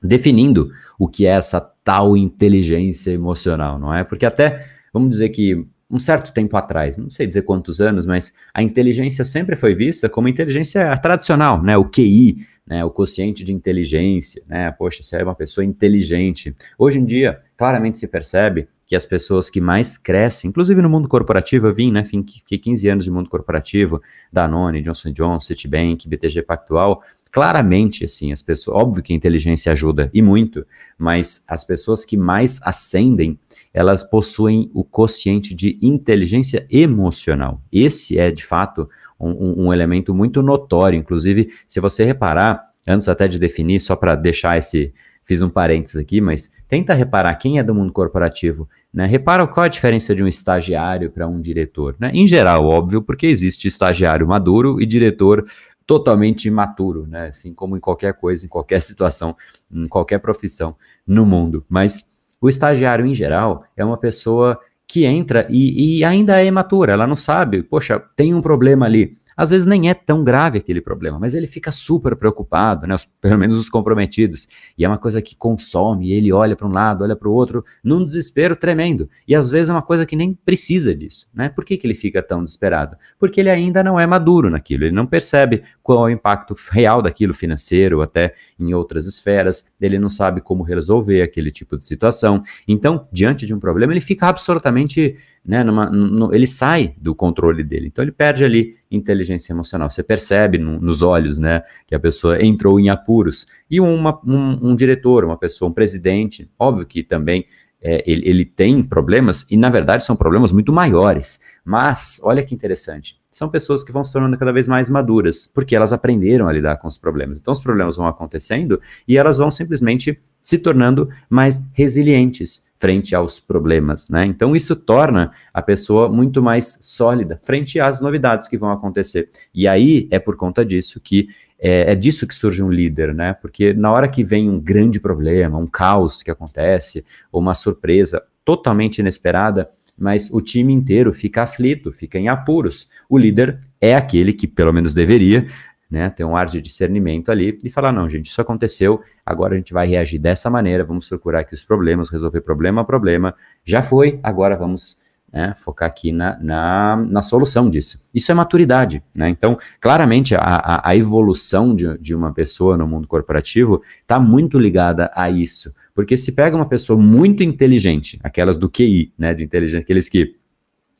definindo 0.02 0.70
o 0.98 1.08
que 1.08 1.26
é 1.26 1.30
essa 1.30 1.58
tal 1.82 2.14
inteligência 2.14 3.10
emocional, 3.10 3.78
não 3.78 3.94
é? 3.94 4.04
Porque 4.04 4.26
até, 4.26 4.62
vamos 4.92 5.08
dizer 5.08 5.30
que 5.30 5.66
um 5.90 5.98
certo 5.98 6.32
tempo 6.32 6.56
atrás, 6.56 6.98
não 6.98 7.10
sei 7.10 7.26
dizer 7.26 7.42
quantos 7.42 7.80
anos, 7.80 8.06
mas 8.06 8.32
a 8.52 8.62
inteligência 8.62 9.24
sempre 9.24 9.56
foi 9.56 9.74
vista 9.74 10.08
como 10.08 10.28
inteligência 10.28 10.96
tradicional, 10.98 11.62
né? 11.62 11.76
O 11.76 11.84
QI, 11.88 12.46
né, 12.66 12.84
o 12.84 12.90
quociente 12.90 13.42
de 13.42 13.52
inteligência, 13.52 14.42
né, 14.46 14.70
poxa, 14.72 15.02
você 15.02 15.16
é 15.16 15.24
uma 15.24 15.34
pessoa 15.34 15.64
inteligente. 15.64 16.54
Hoje 16.78 16.98
em 16.98 17.04
dia, 17.04 17.40
claramente 17.56 17.98
se 17.98 18.06
percebe 18.06 18.68
que 18.86 18.94
as 18.94 19.04
pessoas 19.04 19.50
que 19.50 19.60
mais 19.60 19.98
crescem, 19.98 20.48
inclusive 20.48 20.80
no 20.80 20.88
mundo 20.88 21.08
corporativo, 21.08 21.66
eu 21.66 21.74
vim, 21.74 21.90
né, 21.90 22.04
fiquei 22.04 22.58
15 22.58 22.88
anos 22.88 23.04
de 23.04 23.10
mundo 23.10 23.28
corporativo, 23.28 24.02
Danone, 24.32 24.82
Johnson 24.82 25.12
Johnson, 25.12 25.40
Citibank, 25.40 26.08
BTG 26.08 26.42
Pactual, 26.42 27.02
claramente, 27.28 28.04
assim, 28.04 28.32
as 28.32 28.42
pessoas, 28.42 28.82
óbvio 28.82 29.02
que 29.02 29.12
a 29.12 29.16
inteligência 29.16 29.72
ajuda, 29.72 30.10
e 30.12 30.22
muito, 30.22 30.66
mas 30.96 31.44
as 31.46 31.64
pessoas 31.64 32.04
que 32.04 32.16
mais 32.16 32.60
ascendem, 32.62 33.38
elas 33.72 34.02
possuem 34.02 34.70
o 34.74 34.82
quociente 34.82 35.54
de 35.54 35.78
inteligência 35.82 36.66
emocional. 36.70 37.62
Esse 37.72 38.18
é, 38.18 38.30
de 38.30 38.44
fato, 38.44 38.88
um, 39.20 39.66
um 39.66 39.72
elemento 39.72 40.14
muito 40.14 40.42
notório. 40.42 40.98
Inclusive, 40.98 41.50
se 41.66 41.80
você 41.80 42.04
reparar, 42.04 42.68
antes 42.86 43.08
até 43.08 43.28
de 43.28 43.38
definir, 43.38 43.80
só 43.80 43.96
para 43.96 44.14
deixar 44.14 44.56
esse. 44.56 44.92
Fiz 45.22 45.42
um 45.42 45.50
parênteses 45.50 45.96
aqui, 45.96 46.22
mas 46.22 46.50
tenta 46.66 46.94
reparar 46.94 47.34
quem 47.34 47.58
é 47.58 47.62
do 47.62 47.74
mundo 47.74 47.92
corporativo, 47.92 48.66
né? 48.90 49.04
Repara 49.04 49.46
qual 49.46 49.64
a 49.64 49.68
diferença 49.68 50.14
de 50.14 50.24
um 50.24 50.26
estagiário 50.26 51.10
para 51.10 51.28
um 51.28 51.38
diretor, 51.38 51.94
né? 52.00 52.10
Em 52.14 52.26
geral, 52.26 52.64
óbvio, 52.64 53.02
porque 53.02 53.26
existe 53.26 53.68
estagiário 53.68 54.26
maduro 54.26 54.80
e 54.80 54.86
diretor 54.86 55.44
totalmente 55.88 56.46
imaturo, 56.46 57.06
né? 57.06 57.28
Assim 57.28 57.54
como 57.54 57.74
em 57.74 57.80
qualquer 57.80 58.12
coisa, 58.12 58.44
em 58.44 58.48
qualquer 58.48 58.78
situação, 58.82 59.34
em 59.72 59.88
qualquer 59.88 60.18
profissão 60.18 60.76
no 61.06 61.24
mundo. 61.24 61.64
Mas 61.66 62.04
o 62.38 62.46
estagiário, 62.50 63.06
em 63.06 63.14
geral, 63.14 63.64
é 63.74 63.82
uma 63.82 63.96
pessoa 63.96 64.60
que 64.86 65.06
entra 65.06 65.46
e, 65.48 65.98
e 65.98 66.04
ainda 66.04 66.38
é 66.38 66.44
imatura, 66.44 66.92
ela 66.92 67.06
não 67.06 67.16
sabe, 67.16 67.62
poxa, 67.62 67.98
tem 68.14 68.34
um 68.34 68.42
problema 68.42 68.84
ali. 68.84 69.16
Às 69.38 69.50
vezes 69.50 69.68
nem 69.68 69.88
é 69.88 69.94
tão 69.94 70.24
grave 70.24 70.58
aquele 70.58 70.80
problema, 70.80 71.16
mas 71.16 71.32
ele 71.32 71.46
fica 71.46 71.70
super 71.70 72.16
preocupado, 72.16 72.88
né? 72.88 72.96
Pelo 73.22 73.38
menos 73.38 73.56
os 73.56 73.68
comprometidos. 73.68 74.48
E 74.76 74.84
é 74.84 74.88
uma 74.88 74.98
coisa 74.98 75.22
que 75.22 75.36
consome, 75.36 76.10
ele 76.10 76.32
olha 76.32 76.56
para 76.56 76.66
um 76.66 76.72
lado, 76.72 77.04
olha 77.04 77.14
para 77.14 77.28
o 77.28 77.32
outro, 77.32 77.64
num 77.84 78.04
desespero 78.04 78.56
tremendo. 78.56 79.08
E 79.28 79.36
às 79.36 79.48
vezes 79.48 79.70
é 79.70 79.72
uma 79.72 79.82
coisa 79.82 80.04
que 80.04 80.16
nem 80.16 80.34
precisa 80.34 80.92
disso, 80.92 81.28
né? 81.32 81.48
Por 81.48 81.64
que, 81.64 81.76
que 81.76 81.86
ele 81.86 81.94
fica 81.94 82.20
tão 82.20 82.42
desesperado? 82.42 82.96
Porque 83.16 83.38
ele 83.40 83.50
ainda 83.50 83.84
não 83.84 84.00
é 84.00 84.06
maduro 84.06 84.50
naquilo, 84.50 84.84
ele 84.84 84.94
não 84.94 85.06
percebe 85.06 85.62
qual 85.82 86.08
é 86.08 86.10
o 86.10 86.14
impacto 86.14 86.56
real 86.72 87.00
daquilo 87.00 87.32
financeiro, 87.32 88.02
até 88.02 88.34
em 88.58 88.74
outras 88.74 89.06
esferas, 89.06 89.64
ele 89.80 90.00
não 90.00 90.10
sabe 90.10 90.40
como 90.40 90.64
resolver 90.64 91.22
aquele 91.22 91.52
tipo 91.52 91.78
de 91.78 91.86
situação. 91.86 92.42
Então, 92.66 93.06
diante 93.12 93.46
de 93.46 93.54
um 93.54 93.60
problema, 93.60 93.92
ele 93.92 94.00
fica 94.00 94.26
absolutamente 94.26 95.16
né, 95.48 95.64
numa, 95.64 95.88
no, 95.88 96.34
ele 96.34 96.46
sai 96.46 96.94
do 97.00 97.14
controle 97.14 97.64
dele. 97.64 97.86
Então 97.86 98.04
ele 98.04 98.12
perde 98.12 98.44
ali 98.44 98.74
inteligência 98.90 99.54
emocional. 99.54 99.88
Você 99.88 100.02
percebe 100.02 100.58
no, 100.58 100.78
nos 100.78 101.00
olhos, 101.00 101.38
né, 101.38 101.62
que 101.86 101.94
a 101.94 101.98
pessoa 101.98 102.44
entrou 102.44 102.78
em 102.78 102.90
apuros. 102.90 103.46
E 103.70 103.80
uma, 103.80 104.20
um, 104.26 104.68
um 104.70 104.76
diretor, 104.76 105.24
uma 105.24 105.38
pessoa, 105.38 105.70
um 105.70 105.72
presidente, 105.72 106.50
óbvio 106.58 106.86
que 106.86 107.02
também 107.02 107.46
é, 107.80 108.04
ele, 108.06 108.28
ele, 108.28 108.44
tem 108.44 108.82
problemas, 108.82 109.46
e 109.50 109.56
na 109.56 109.70
verdade 109.70 110.04
são 110.04 110.14
problemas 110.14 110.52
muito 110.52 110.70
maiores. 110.70 111.40
Mas, 111.64 112.20
olha 112.22 112.44
que 112.44 112.54
interessante, 112.54 113.17
são 113.30 113.48
pessoas 113.48 113.84
que 113.84 113.92
vão 113.92 114.02
se 114.02 114.12
tornando 114.12 114.38
cada 114.38 114.52
vez 114.52 114.66
mais 114.66 114.88
maduras, 114.88 115.46
porque 115.46 115.76
elas 115.76 115.92
aprenderam 115.92 116.48
a 116.48 116.52
lidar 116.52 116.76
com 116.76 116.88
os 116.88 116.96
problemas. 116.96 117.38
Então, 117.40 117.52
os 117.52 117.60
problemas 117.60 117.96
vão 117.96 118.06
acontecendo 118.06 118.80
e 119.06 119.18
elas 119.18 119.38
vão 119.38 119.50
simplesmente 119.50 120.18
se 120.42 120.58
tornando 120.58 121.08
mais 121.28 121.62
resilientes 121.72 122.66
frente 122.76 123.14
aos 123.14 123.38
problemas, 123.40 124.08
né? 124.08 124.24
Então, 124.24 124.54
isso 124.54 124.74
torna 124.74 125.32
a 125.52 125.60
pessoa 125.60 126.08
muito 126.08 126.42
mais 126.42 126.78
sólida 126.80 127.38
frente 127.42 127.78
às 127.80 128.00
novidades 128.00 128.48
que 128.48 128.56
vão 128.56 128.70
acontecer. 128.70 129.28
E 129.52 129.66
aí 129.66 130.08
é 130.10 130.18
por 130.18 130.36
conta 130.36 130.64
disso 130.64 131.00
que 131.00 131.28
é, 131.60 131.92
é, 131.92 131.94
disso 131.96 132.26
que 132.26 132.34
surge 132.34 132.62
um 132.62 132.70
líder, 132.70 133.12
né? 133.12 133.32
Porque 133.32 133.74
na 133.74 133.90
hora 133.90 134.08
que 134.08 134.22
vem 134.22 134.48
um 134.48 134.60
grande 134.60 135.00
problema, 135.00 135.58
um 135.58 135.66
caos 135.66 136.22
que 136.22 136.30
acontece, 136.30 137.04
ou 137.32 137.40
uma 137.40 137.54
surpresa 137.54 138.22
totalmente 138.44 138.98
inesperada, 138.98 139.68
mas 139.98 140.30
o 140.32 140.40
time 140.40 140.72
inteiro 140.72 141.12
fica 141.12 141.42
aflito, 141.42 141.92
fica 141.92 142.18
em 142.18 142.28
apuros. 142.28 142.88
O 143.08 143.18
líder 143.18 143.60
é 143.80 143.94
aquele 143.94 144.32
que, 144.32 144.46
pelo 144.46 144.72
menos 144.72 144.94
deveria, 144.94 145.46
né, 145.90 146.10
ter 146.10 146.24
um 146.24 146.36
ar 146.36 146.46
de 146.46 146.60
discernimento 146.60 147.30
ali 147.30 147.58
e 147.64 147.70
falar: 147.70 147.92
não, 147.92 148.08
gente, 148.08 148.26
isso 148.26 148.40
aconteceu, 148.40 149.00
agora 149.24 149.54
a 149.54 149.56
gente 149.56 149.72
vai 149.72 149.86
reagir 149.86 150.18
dessa 150.18 150.50
maneira, 150.50 150.84
vamos 150.84 151.08
procurar 151.08 151.40
aqui 151.40 151.54
os 151.54 151.64
problemas, 151.64 152.10
resolver 152.10 152.42
problema 152.42 152.82
a 152.82 152.84
problema. 152.84 153.34
Já 153.64 153.82
foi, 153.82 154.20
agora 154.22 154.56
vamos 154.56 154.98
né, 155.32 155.54
focar 155.56 155.88
aqui 155.88 156.10
na, 156.10 156.38
na, 156.40 156.96
na, 156.96 157.22
solução 157.22 157.68
disso. 157.68 158.04
Isso 158.14 158.32
é 158.32 158.34
maturidade. 158.34 159.02
Né? 159.14 159.28
Então, 159.28 159.58
claramente, 159.80 160.34
a, 160.34 160.40
a, 160.40 160.90
a 160.90 160.96
evolução 160.96 161.74
de, 161.74 161.98
de, 161.98 162.14
uma 162.14 162.32
pessoa 162.32 162.76
no 162.76 162.86
mundo 162.86 163.06
corporativo 163.06 163.82
está 164.00 164.18
muito 164.18 164.58
ligada 164.58 165.10
a 165.14 165.30
isso. 165.30 165.74
Porque 165.94 166.16
se 166.16 166.32
pega 166.32 166.56
uma 166.56 166.68
pessoa 166.68 166.98
muito 166.98 167.42
inteligente, 167.42 168.18
aquelas 168.22 168.56
do 168.56 168.70
QI, 168.70 169.12
né, 169.18 169.34
de 169.34 169.44
inteligente, 169.44 169.82
aqueles 169.82 170.08
que 170.08 170.34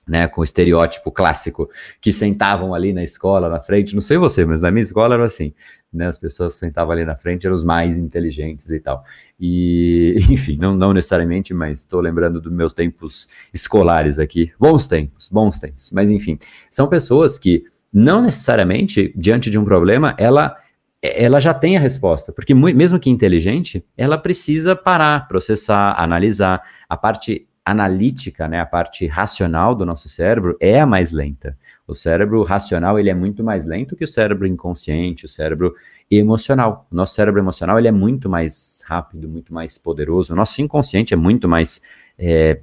né, 0.09 0.27
com 0.27 0.41
o 0.41 0.45
estereótipo 0.45 1.13
clássico, 1.13 1.69
que 2.01 2.13
sentavam 2.13 2.75
ali 2.75 2.93
na 2.93 3.03
escola, 3.03 3.49
na 3.49 3.61
frente, 3.61 3.95
não 3.95 4.01
sei 4.01 4.17
você, 4.17 4.45
mas 4.45 4.63
na 4.63 4.71
minha 4.71 4.83
escola 4.83 5.15
era 5.15 5.27
assim, 5.27 5.53
né, 5.93 6.07
as 6.07 6.17
pessoas 6.17 6.55
que 6.55 6.61
sentavam 6.61 6.93
ali 6.93 7.05
na 7.05 7.17
frente 7.17 7.47
eram 7.47 7.55
os 7.55 7.63
mais 7.63 7.97
inteligentes 7.97 8.71
e 8.71 8.81
tal. 8.81 9.05
E, 9.39 10.17
enfim, 10.31 10.57
não, 10.57 10.75
não 10.75 10.93
necessariamente, 10.93 11.53
mas 11.53 11.81
estou 11.81 12.01
lembrando 12.01 12.41
dos 12.41 12.53
meus 12.53 12.73
tempos 12.73 13.29
escolares 13.53 14.19
aqui, 14.19 14.53
bons 14.59 14.87
tempos, 14.87 15.29
bons 15.29 15.59
tempos, 15.59 15.91
mas 15.93 16.11
enfim, 16.11 16.39
são 16.71 16.89
pessoas 16.89 17.39
que 17.39 17.65
não 17.93 18.23
necessariamente, 18.23 19.13
diante 19.17 19.51
de 19.51 19.59
um 19.59 19.65
problema, 19.65 20.15
ela 20.19 20.57
ela 21.01 21.39
já 21.39 21.55
tem 21.55 21.77
a 21.77 21.81
resposta, 21.81 22.33
porque 22.33 22.53
mesmo 22.53 22.99
que 22.99 23.09
inteligente, 23.09 23.85
ela 23.97 24.19
precisa 24.19 24.75
parar, 24.75 25.29
processar, 25.29 25.95
analisar. 25.97 26.61
A 26.89 26.97
parte 26.97 27.47
analítica, 27.71 28.49
né, 28.49 28.61
a 28.61 28.67
parte 28.67 29.07
racional 29.07 29.75
do 29.75 29.85
nosso 29.85 30.09
cérebro 30.09 30.57
é 30.59 30.81
a 30.81 30.87
mais 30.87 31.13
lenta. 31.13 31.57
O 31.87 31.95
cérebro 31.95 32.43
racional 32.43 32.99
ele 32.99 33.11
é 33.11 33.15
muito 33.15 33.45
mais 33.45 33.67
lento 33.67 33.95
que 33.95 34.05
o 34.05 34.09
cérebro 34.09 34.47
inconsciente, 34.47 35.27
o 35.27 35.29
cérebro 35.29 35.75
emocional. 36.11 36.87
O 36.91 36.97
nosso 36.97 37.15
cérebro 37.15 37.41
emocional 37.41 37.79
ele 37.79 37.89
é 37.89 37.93
muito 37.93 38.29
mais 38.29 38.83
rápido, 38.87 39.29
muito 39.29 39.53
mais 39.53 39.77
poderoso. 39.77 40.33
O 40.33 40.37
nosso 40.37 40.61
inconsciente 40.63 41.13
é 41.13 41.17
muito 41.17 41.47
mais 41.47 41.83
é, 42.19 42.61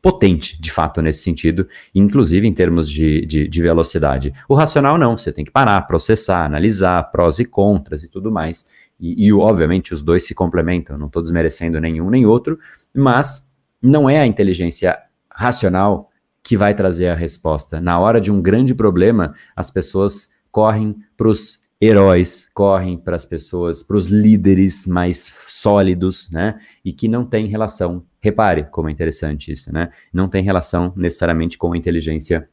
potente, 0.00 0.60
de 0.60 0.70
fato, 0.70 1.00
nesse 1.00 1.22
sentido, 1.22 1.66
inclusive 1.94 2.46
em 2.46 2.52
termos 2.52 2.88
de, 2.90 3.24
de, 3.26 3.48
de, 3.48 3.62
velocidade. 3.62 4.34
O 4.48 4.54
racional 4.54 4.98
não, 4.98 5.16
você 5.16 5.32
tem 5.32 5.44
que 5.44 5.50
parar, 5.50 5.80
processar, 5.82 6.44
analisar 6.44 7.02
prós 7.10 7.38
e 7.38 7.44
contras 7.44 8.04
e 8.04 8.10
tudo 8.10 8.30
mais. 8.30 8.66
E, 9.00 9.26
e 9.26 9.32
obviamente, 9.32 9.94
os 9.94 10.02
dois 10.02 10.26
se 10.26 10.34
complementam, 10.34 10.96
não 10.96 11.06
estou 11.06 11.22
desmerecendo 11.22 11.80
nenhum 11.80 12.10
nem 12.10 12.24
outro, 12.26 12.58
mas 12.94 13.50
não 13.84 14.08
é 14.08 14.18
a 14.18 14.26
inteligência 14.26 14.98
racional 15.30 16.10
que 16.42 16.56
vai 16.56 16.74
trazer 16.74 17.08
a 17.08 17.14
resposta. 17.14 17.80
Na 17.80 17.98
hora 17.98 18.20
de 18.20 18.32
um 18.32 18.40
grande 18.40 18.74
problema, 18.74 19.34
as 19.54 19.70
pessoas 19.70 20.30
correm 20.50 20.96
para 21.16 21.28
os 21.28 21.64
heróis, 21.80 22.48
correm 22.54 22.96
para 22.96 23.16
as 23.16 23.24
pessoas, 23.24 23.82
para 23.82 23.96
os 23.96 24.08
líderes 24.08 24.86
mais 24.86 25.18
sólidos, 25.48 26.30
né? 26.30 26.58
E 26.84 26.92
que 26.92 27.08
não 27.08 27.24
tem 27.24 27.46
relação. 27.46 28.04
Repare 28.20 28.64
como 28.70 28.88
é 28.88 28.92
interessante 28.92 29.52
isso, 29.52 29.72
né? 29.72 29.90
Não 30.12 30.28
tem 30.28 30.42
relação 30.42 30.92
necessariamente 30.96 31.58
com 31.58 31.72
a 31.72 31.76
inteligência 31.76 32.48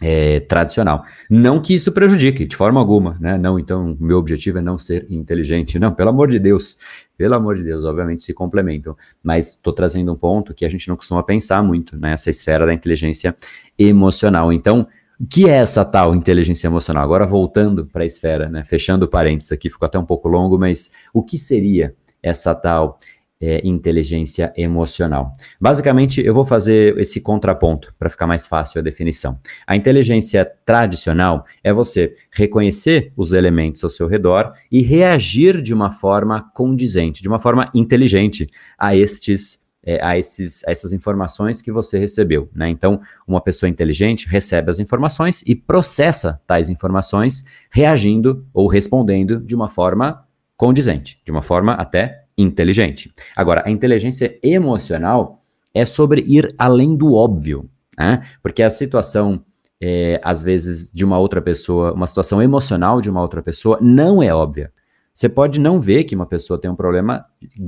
é, 0.00 0.40
tradicional. 0.40 1.04
Não 1.28 1.60
que 1.60 1.74
isso 1.74 1.92
prejudique, 1.92 2.46
de 2.46 2.56
forma 2.56 2.80
alguma, 2.80 3.16
né? 3.20 3.36
Não, 3.36 3.58
então, 3.58 3.96
meu 4.00 4.16
objetivo 4.16 4.58
é 4.58 4.62
não 4.62 4.78
ser 4.78 5.06
inteligente. 5.10 5.78
Não, 5.78 5.92
pelo 5.92 6.10
amor 6.10 6.28
de 6.28 6.38
Deus, 6.38 6.78
pelo 7.16 7.34
amor 7.34 7.56
de 7.56 7.64
Deus, 7.64 7.84
obviamente 7.84 8.22
se 8.22 8.32
complementam. 8.32 8.96
Mas 9.22 9.50
estou 9.50 9.72
trazendo 9.72 10.12
um 10.12 10.16
ponto 10.16 10.54
que 10.54 10.64
a 10.64 10.68
gente 10.68 10.88
não 10.88 10.96
costuma 10.96 11.22
pensar 11.22 11.62
muito 11.62 11.96
nessa 11.96 12.30
esfera 12.30 12.64
da 12.64 12.72
inteligência 12.72 13.36
emocional. 13.78 14.52
Então, 14.52 14.86
o 15.20 15.26
que 15.26 15.48
é 15.48 15.56
essa 15.56 15.84
tal 15.84 16.14
inteligência 16.14 16.66
emocional? 16.66 17.04
Agora 17.04 17.26
voltando 17.26 17.86
para 17.86 18.02
a 18.02 18.06
esfera, 18.06 18.48
né? 18.48 18.64
Fechando 18.64 19.06
parênteses 19.06 19.52
aqui, 19.52 19.68
ficou 19.68 19.84
até 19.84 19.98
um 19.98 20.06
pouco 20.06 20.28
longo, 20.28 20.58
mas 20.58 20.90
o 21.12 21.22
que 21.22 21.36
seria 21.36 21.94
essa 22.22 22.54
tal 22.54 22.96
é, 23.40 23.66
inteligência 23.66 24.52
emocional. 24.56 25.32
Basicamente, 25.60 26.20
eu 26.20 26.34
vou 26.34 26.44
fazer 26.44 26.98
esse 26.98 27.20
contraponto 27.20 27.94
para 27.98 28.10
ficar 28.10 28.26
mais 28.26 28.46
fácil 28.46 28.78
a 28.78 28.82
definição. 28.82 29.38
A 29.66 29.74
inteligência 29.74 30.44
tradicional 30.64 31.46
é 31.64 31.72
você 31.72 32.14
reconhecer 32.30 33.12
os 33.16 33.32
elementos 33.32 33.82
ao 33.82 33.90
seu 33.90 34.06
redor 34.06 34.52
e 34.70 34.82
reagir 34.82 35.62
de 35.62 35.72
uma 35.72 35.90
forma 35.90 36.42
condizente, 36.54 37.22
de 37.22 37.28
uma 37.28 37.38
forma 37.38 37.70
inteligente 37.74 38.46
a 38.78 38.94
estes 38.94 39.60
é, 39.82 39.98
a, 40.04 40.18
esses, 40.18 40.62
a 40.66 40.70
essas 40.70 40.92
informações 40.92 41.62
que 41.62 41.72
você 41.72 41.98
recebeu. 41.98 42.50
Né? 42.54 42.68
Então, 42.68 43.00
uma 43.26 43.40
pessoa 43.40 43.70
inteligente 43.70 44.28
recebe 44.28 44.70
as 44.70 44.78
informações 44.78 45.42
e 45.46 45.54
processa 45.54 46.38
tais 46.46 46.68
informações, 46.68 47.44
reagindo 47.70 48.46
ou 48.52 48.66
respondendo 48.66 49.40
de 49.40 49.54
uma 49.54 49.68
forma 49.68 50.22
condizente, 50.54 51.18
de 51.24 51.32
uma 51.32 51.40
forma 51.40 51.72
até 51.72 52.19
inteligente. 52.40 53.12
Agora, 53.36 53.62
a 53.66 53.70
inteligência 53.70 54.38
emocional 54.42 55.38
é 55.74 55.84
sobre 55.84 56.22
ir 56.26 56.54
além 56.58 56.96
do 56.96 57.14
óbvio, 57.14 57.68
né? 57.98 58.22
porque 58.42 58.62
a 58.62 58.70
situação, 58.70 59.44
é, 59.80 60.20
às 60.22 60.42
vezes, 60.42 60.92
de 60.92 61.04
uma 61.04 61.18
outra 61.18 61.40
pessoa, 61.40 61.92
uma 61.92 62.06
situação 62.06 62.42
emocional 62.42 63.00
de 63.00 63.10
uma 63.10 63.22
outra 63.22 63.42
pessoa, 63.42 63.78
não 63.80 64.22
é 64.22 64.34
óbvia. 64.34 64.72
Você 65.12 65.28
pode 65.28 65.60
não 65.60 65.78
ver 65.78 66.04
que 66.04 66.14
uma 66.14 66.24
pessoa 66.24 66.58
tem 66.58 66.70
um 66.70 66.74
problema 66.76 67.26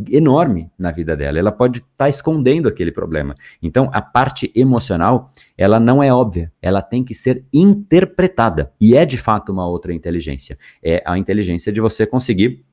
enorme 0.09 0.71
na 0.79 0.91
vida 0.93 1.17
dela, 1.17 1.39
ela 1.39 1.53
pode 1.53 1.81
estar 1.81 1.91
tá 1.97 2.09
escondendo 2.09 2.69
aquele 2.69 2.93
problema. 2.93 3.35
Então, 3.61 3.91
a 3.93 4.01
parte 4.01 4.51
emocional, 4.55 5.29
ela 5.59 5.79
não 5.79 6.03
é 6.03 6.13
óbvia, 6.13 6.53
ela 6.63 6.81
tem 6.81 7.05
que 7.05 7.15
ser 7.15 7.45
interpretada. 7.53 8.73
E 8.81 8.97
é 8.97 9.05
de 9.05 9.19
fato 9.19 9.53
uma 9.53 9.67
outra 9.67 9.93
inteligência. 9.93 10.57
É 10.83 11.03
a 11.05 11.19
inteligência 11.19 11.73
de 11.73 11.81
você 11.81 12.07
conseguir 12.07 12.65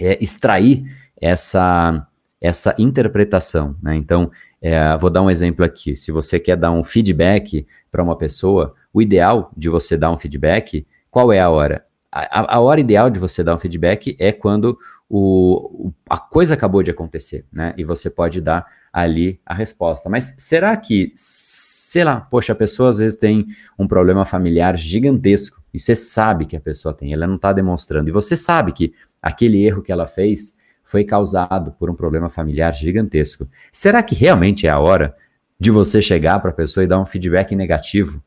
é, 0.00 0.18
extrair 0.22 0.82
essa, 1.20 2.06
essa 2.40 2.74
interpretação. 2.78 3.76
Né? 3.82 3.96
Então, 3.96 4.30
é, 4.60 4.96
vou 4.96 5.10
dar 5.10 5.22
um 5.22 5.30
exemplo 5.30 5.64
aqui. 5.64 5.96
Se 5.96 6.10
você 6.10 6.38
quer 6.38 6.56
dar 6.56 6.70
um 6.70 6.82
feedback 6.82 7.66
para 7.90 8.02
uma 8.02 8.16
pessoa, 8.16 8.74
o 8.92 9.00
ideal 9.00 9.52
de 9.56 9.68
você 9.68 9.96
dar 9.96 10.10
um 10.10 10.18
feedback, 10.18 10.86
qual 11.10 11.32
é 11.32 11.40
a 11.40 11.50
hora? 11.50 11.84
A, 12.12 12.56
a 12.56 12.60
hora 12.60 12.80
ideal 12.80 13.08
de 13.08 13.20
você 13.20 13.42
dar 13.42 13.54
um 13.54 13.58
feedback 13.58 14.16
é 14.18 14.32
quando 14.32 14.78
o, 15.08 15.88
o, 15.88 15.94
a 16.08 16.18
coisa 16.18 16.54
acabou 16.54 16.82
de 16.82 16.90
acontecer, 16.90 17.44
né? 17.52 17.74
E 17.76 17.84
você 17.84 18.08
pode 18.08 18.40
dar 18.40 18.66
ali 18.92 19.40
a 19.44 19.54
resposta. 19.54 20.08
Mas 20.08 20.34
será 20.38 20.76
que, 20.76 21.12
sei 21.14 22.04
lá, 22.04 22.20
poxa, 22.20 22.52
a 22.52 22.56
pessoa 22.56 22.90
às 22.90 22.98
vezes 22.98 23.16
tem 23.16 23.46
um 23.78 23.86
problema 23.86 24.24
familiar 24.24 24.76
gigantesco 24.76 25.62
e 25.72 25.78
você 25.78 25.94
sabe 25.94 26.46
que 26.46 26.56
a 26.56 26.60
pessoa 26.60 26.92
tem, 26.94 27.12
ela 27.12 27.26
não 27.26 27.36
está 27.36 27.52
demonstrando, 27.52 28.08
e 28.08 28.12
você 28.12 28.36
sabe 28.36 28.72
que 28.72 28.92
aquele 29.22 29.64
erro 29.64 29.82
que 29.82 29.92
ela 29.92 30.06
fez 30.06 30.54
foi 30.90 31.04
causado 31.04 31.70
por 31.78 31.88
um 31.88 31.94
problema 31.94 32.28
familiar 32.28 32.74
gigantesco. 32.74 33.46
Será 33.72 34.02
que 34.02 34.12
realmente 34.12 34.66
é 34.66 34.70
a 34.70 34.80
hora 34.80 35.14
de 35.58 35.70
você 35.70 36.02
chegar 36.02 36.40
para 36.40 36.50
a 36.50 36.52
pessoa 36.52 36.82
e 36.82 36.86
dar 36.88 37.00
um 37.00 37.04
feedback 37.04 37.54
negativo? 37.54 38.20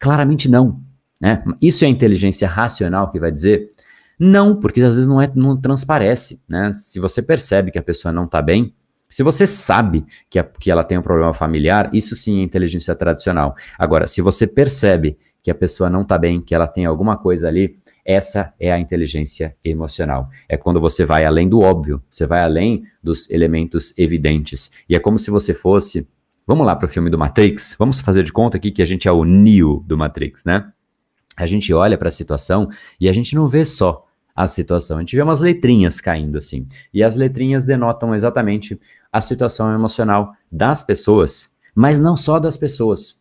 Claramente 0.00 0.48
não. 0.48 0.80
Né? 1.20 1.44
Isso 1.62 1.84
é 1.84 1.86
a 1.86 1.90
inteligência 1.90 2.48
racional 2.48 3.08
que 3.08 3.20
vai 3.20 3.30
dizer? 3.30 3.70
Não, 4.18 4.56
porque 4.56 4.80
às 4.80 4.96
vezes 4.96 5.06
não, 5.06 5.22
é, 5.22 5.30
não 5.32 5.56
transparece. 5.56 6.42
Né? 6.48 6.72
Se 6.72 6.98
você 6.98 7.22
percebe 7.22 7.70
que 7.70 7.78
a 7.78 7.82
pessoa 7.84 8.10
não 8.10 8.24
está 8.24 8.42
bem, 8.42 8.74
se 9.08 9.22
você 9.22 9.46
sabe 9.46 10.04
que, 10.28 10.40
a, 10.40 10.44
que 10.44 10.72
ela 10.72 10.82
tem 10.82 10.98
um 10.98 11.02
problema 11.02 11.32
familiar, 11.32 11.88
isso 11.92 12.16
sim 12.16 12.40
é 12.40 12.42
inteligência 12.42 12.96
tradicional. 12.96 13.54
Agora, 13.78 14.08
se 14.08 14.20
você 14.20 14.44
percebe 14.44 15.16
que 15.40 15.52
a 15.52 15.54
pessoa 15.54 15.88
não 15.88 16.02
está 16.02 16.18
bem, 16.18 16.40
que 16.40 16.52
ela 16.52 16.66
tem 16.66 16.84
alguma 16.84 17.16
coisa 17.16 17.46
ali, 17.46 17.78
essa 18.08 18.54
é 18.58 18.72
a 18.72 18.80
inteligência 18.80 19.54
emocional. 19.62 20.30
É 20.48 20.56
quando 20.56 20.80
você 20.80 21.04
vai 21.04 21.26
além 21.26 21.46
do 21.46 21.60
óbvio, 21.60 22.02
você 22.10 22.26
vai 22.26 22.40
além 22.40 22.84
dos 23.02 23.28
elementos 23.28 23.92
evidentes. 23.98 24.70
E 24.88 24.96
é 24.96 24.98
como 24.98 25.18
se 25.18 25.30
você 25.30 25.52
fosse 25.52 26.08
Vamos 26.46 26.66
lá 26.66 26.74
para 26.74 26.86
o 26.86 26.88
filme 26.88 27.10
do 27.10 27.18
Matrix? 27.18 27.76
Vamos 27.78 28.00
fazer 28.00 28.22
de 28.22 28.32
conta 28.32 28.56
aqui 28.56 28.70
que 28.70 28.80
a 28.80 28.86
gente 28.86 29.06
é 29.06 29.12
o 29.12 29.22
Neo 29.22 29.84
do 29.86 29.98
Matrix, 29.98 30.46
né? 30.46 30.72
A 31.36 31.44
gente 31.44 31.74
olha 31.74 31.98
para 31.98 32.08
a 32.08 32.10
situação 32.10 32.70
e 32.98 33.06
a 33.06 33.12
gente 33.12 33.34
não 33.34 33.46
vê 33.46 33.66
só 33.66 34.06
a 34.34 34.46
situação, 34.46 34.96
a 34.96 35.00
gente 35.00 35.14
vê 35.14 35.20
umas 35.20 35.40
letrinhas 35.40 36.00
caindo 36.00 36.38
assim. 36.38 36.66
E 36.94 37.02
as 37.02 37.16
letrinhas 37.16 37.66
denotam 37.66 38.14
exatamente 38.14 38.80
a 39.12 39.20
situação 39.20 39.74
emocional 39.74 40.32
das 40.50 40.82
pessoas, 40.82 41.54
mas 41.74 42.00
não 42.00 42.16
só 42.16 42.38
das 42.38 42.56
pessoas 42.56 43.18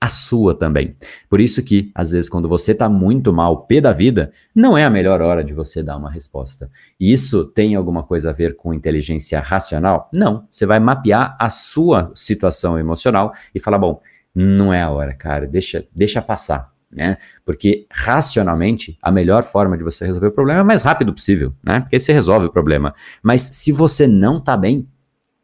a 0.00 0.08
sua 0.08 0.54
também. 0.54 0.96
Por 1.28 1.40
isso 1.40 1.62
que, 1.62 1.90
às 1.94 2.12
vezes, 2.12 2.28
quando 2.28 2.48
você 2.48 2.72
está 2.72 2.88
muito 2.88 3.32
mal, 3.32 3.66
pé 3.66 3.80
da 3.80 3.92
vida, 3.92 4.32
não 4.54 4.78
é 4.78 4.84
a 4.84 4.90
melhor 4.90 5.20
hora 5.20 5.42
de 5.42 5.52
você 5.52 5.82
dar 5.82 5.96
uma 5.96 6.10
resposta. 6.10 6.70
Isso 6.98 7.44
tem 7.44 7.74
alguma 7.74 8.04
coisa 8.04 8.30
a 8.30 8.32
ver 8.32 8.56
com 8.56 8.72
inteligência 8.72 9.40
racional? 9.40 10.08
Não. 10.12 10.46
Você 10.50 10.66
vai 10.66 10.78
mapear 10.78 11.36
a 11.38 11.50
sua 11.50 12.12
situação 12.14 12.78
emocional 12.78 13.32
e 13.54 13.58
falar, 13.58 13.78
bom, 13.78 14.00
não 14.34 14.72
é 14.72 14.82
a 14.82 14.90
hora, 14.90 15.12
cara, 15.14 15.46
deixa, 15.46 15.84
deixa 15.94 16.22
passar. 16.22 16.72
Né? 16.90 17.18
Porque 17.44 17.86
racionalmente 17.90 18.96
a 19.02 19.10
melhor 19.10 19.42
forma 19.42 19.76
de 19.76 19.84
você 19.84 20.06
resolver 20.06 20.28
o 20.28 20.32
problema 20.32 20.60
é 20.60 20.62
o 20.62 20.66
mais 20.66 20.80
rápido 20.80 21.12
possível, 21.12 21.52
né? 21.62 21.80
Porque 21.80 21.98
você 21.98 22.14
resolve 22.14 22.46
o 22.46 22.50
problema. 22.50 22.94
Mas 23.22 23.42
se 23.42 23.72
você 23.72 24.06
não 24.06 24.38
está 24.38 24.56
bem, 24.56 24.88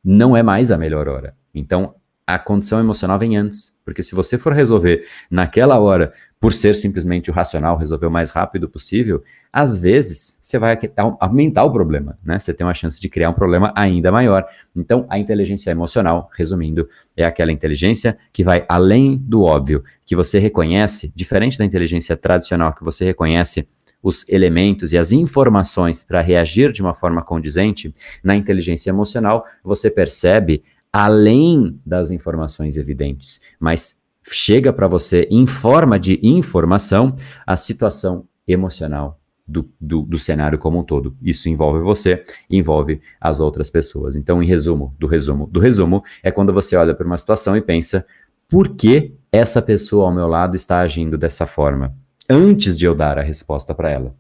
não 0.03 0.35
é 0.35 0.43
mais 0.43 0.71
a 0.71 0.79
melhor 0.79 1.07
hora. 1.07 1.35
Então 1.55 1.97
a 2.27 2.39
condição 2.39 2.81
emocional 2.81 3.19
vem 3.19 3.37
antes. 3.37 3.75
Porque 3.85 4.03
se 4.03 4.15
você 4.15 4.39
for 4.39 4.53
resolver 4.53 5.07
naquela 5.31 5.79
hora, 5.79 6.13
por 6.41 6.53
ser 6.53 6.75
simplesmente 6.75 7.31
o 7.31 7.33
racional, 7.33 7.77
resolver 7.77 8.07
o 8.07 8.11
mais 8.11 8.31
rápido 8.31 8.69
possível, 8.69 9.23
às 9.53 9.79
vezes 9.79 10.39
você 10.43 10.59
vai 10.59 10.79
aumentar 11.21 11.65
o 11.65 11.73
problema, 11.73 12.19
né? 12.25 12.39
Você 12.39 12.53
tem 12.53 12.67
uma 12.67 12.75
chance 12.75 13.01
de 13.01 13.09
criar 13.09 13.31
um 13.31 13.35
problema 13.35 13.73
ainda 13.75 14.11
maior. 14.13 14.47
Então, 14.75 15.07
a 15.09 15.19
inteligência 15.19 15.71
emocional, 15.71 16.31
resumindo, 16.37 16.89
é 17.17 17.25
aquela 17.25 17.53
inteligência 17.53 18.19
que 18.33 18.45
vai 18.45 18.65
além 18.69 19.17
do 19.17 19.43
óbvio, 19.43 19.85
que 20.05 20.17
você 20.17 20.39
reconhece, 20.39 21.13
diferente 21.15 21.59
da 21.59 21.65
inteligência 21.65 22.17
tradicional, 22.17 22.75
que 22.75 22.85
você 22.85 23.05
reconhece 23.05 23.67
os 24.03 24.29
elementos 24.29 24.93
e 24.93 24.99
as 24.99 25.13
informações 25.13 26.03
para 26.03 26.21
reagir 26.21 26.71
de 26.73 26.83
uma 26.83 26.93
forma 26.93 27.23
condizente, 27.23 27.91
na 28.23 28.37
inteligência 28.37 28.91
emocional, 28.91 29.47
você 29.65 29.91
percebe 29.91 30.63
além 30.95 31.81
das 31.85 32.13
informações 32.13 32.77
evidentes, 32.77 33.41
mas 33.59 34.01
chega 34.23 34.73
para 34.73 34.87
você 34.87 35.27
em 35.29 35.45
forma 35.45 35.99
de 35.99 36.21
informação 36.23 37.17
a 37.45 37.57
situação 37.57 38.29
emocional 38.47 39.19
do, 39.45 39.69
do, 39.81 40.03
do, 40.03 40.21
cenário 40.21 40.57
como 40.57 40.79
um 40.79 40.85
todo. 40.85 41.17
Isso 41.21 41.49
envolve 41.49 41.81
você, 41.81 42.23
envolve 42.49 43.01
as 43.21 43.41
outras 43.41 43.71
pessoas. 43.71 44.15
Então, 44.15 44.41
em 44.41 44.47
resumo, 44.47 44.95
do 44.97 45.09
resumo, 45.09 45.49
do 45.49 45.59
resumo, 45.59 46.01
é 46.23 46.31
quando 46.31 46.53
você 46.53 46.77
olha 46.77 46.95
para 46.95 47.05
uma 47.05 47.19
situação 47.19 47.57
e 47.57 47.61
pensa: 47.61 48.07
por 48.49 48.77
que 48.77 49.17
essa 49.33 49.61
pessoa 49.61 50.07
ao 50.07 50.15
meu 50.15 50.29
lado 50.29 50.55
está 50.55 50.79
agindo 50.79 51.19
dessa 51.19 51.45
forma? 51.45 51.93
Antes 52.31 52.79
de 52.79 52.85
eu 52.85 52.95
dar 52.95 53.19
a 53.19 53.23
resposta 53.23 53.75
para 53.75 53.91
ela. 53.91 54.15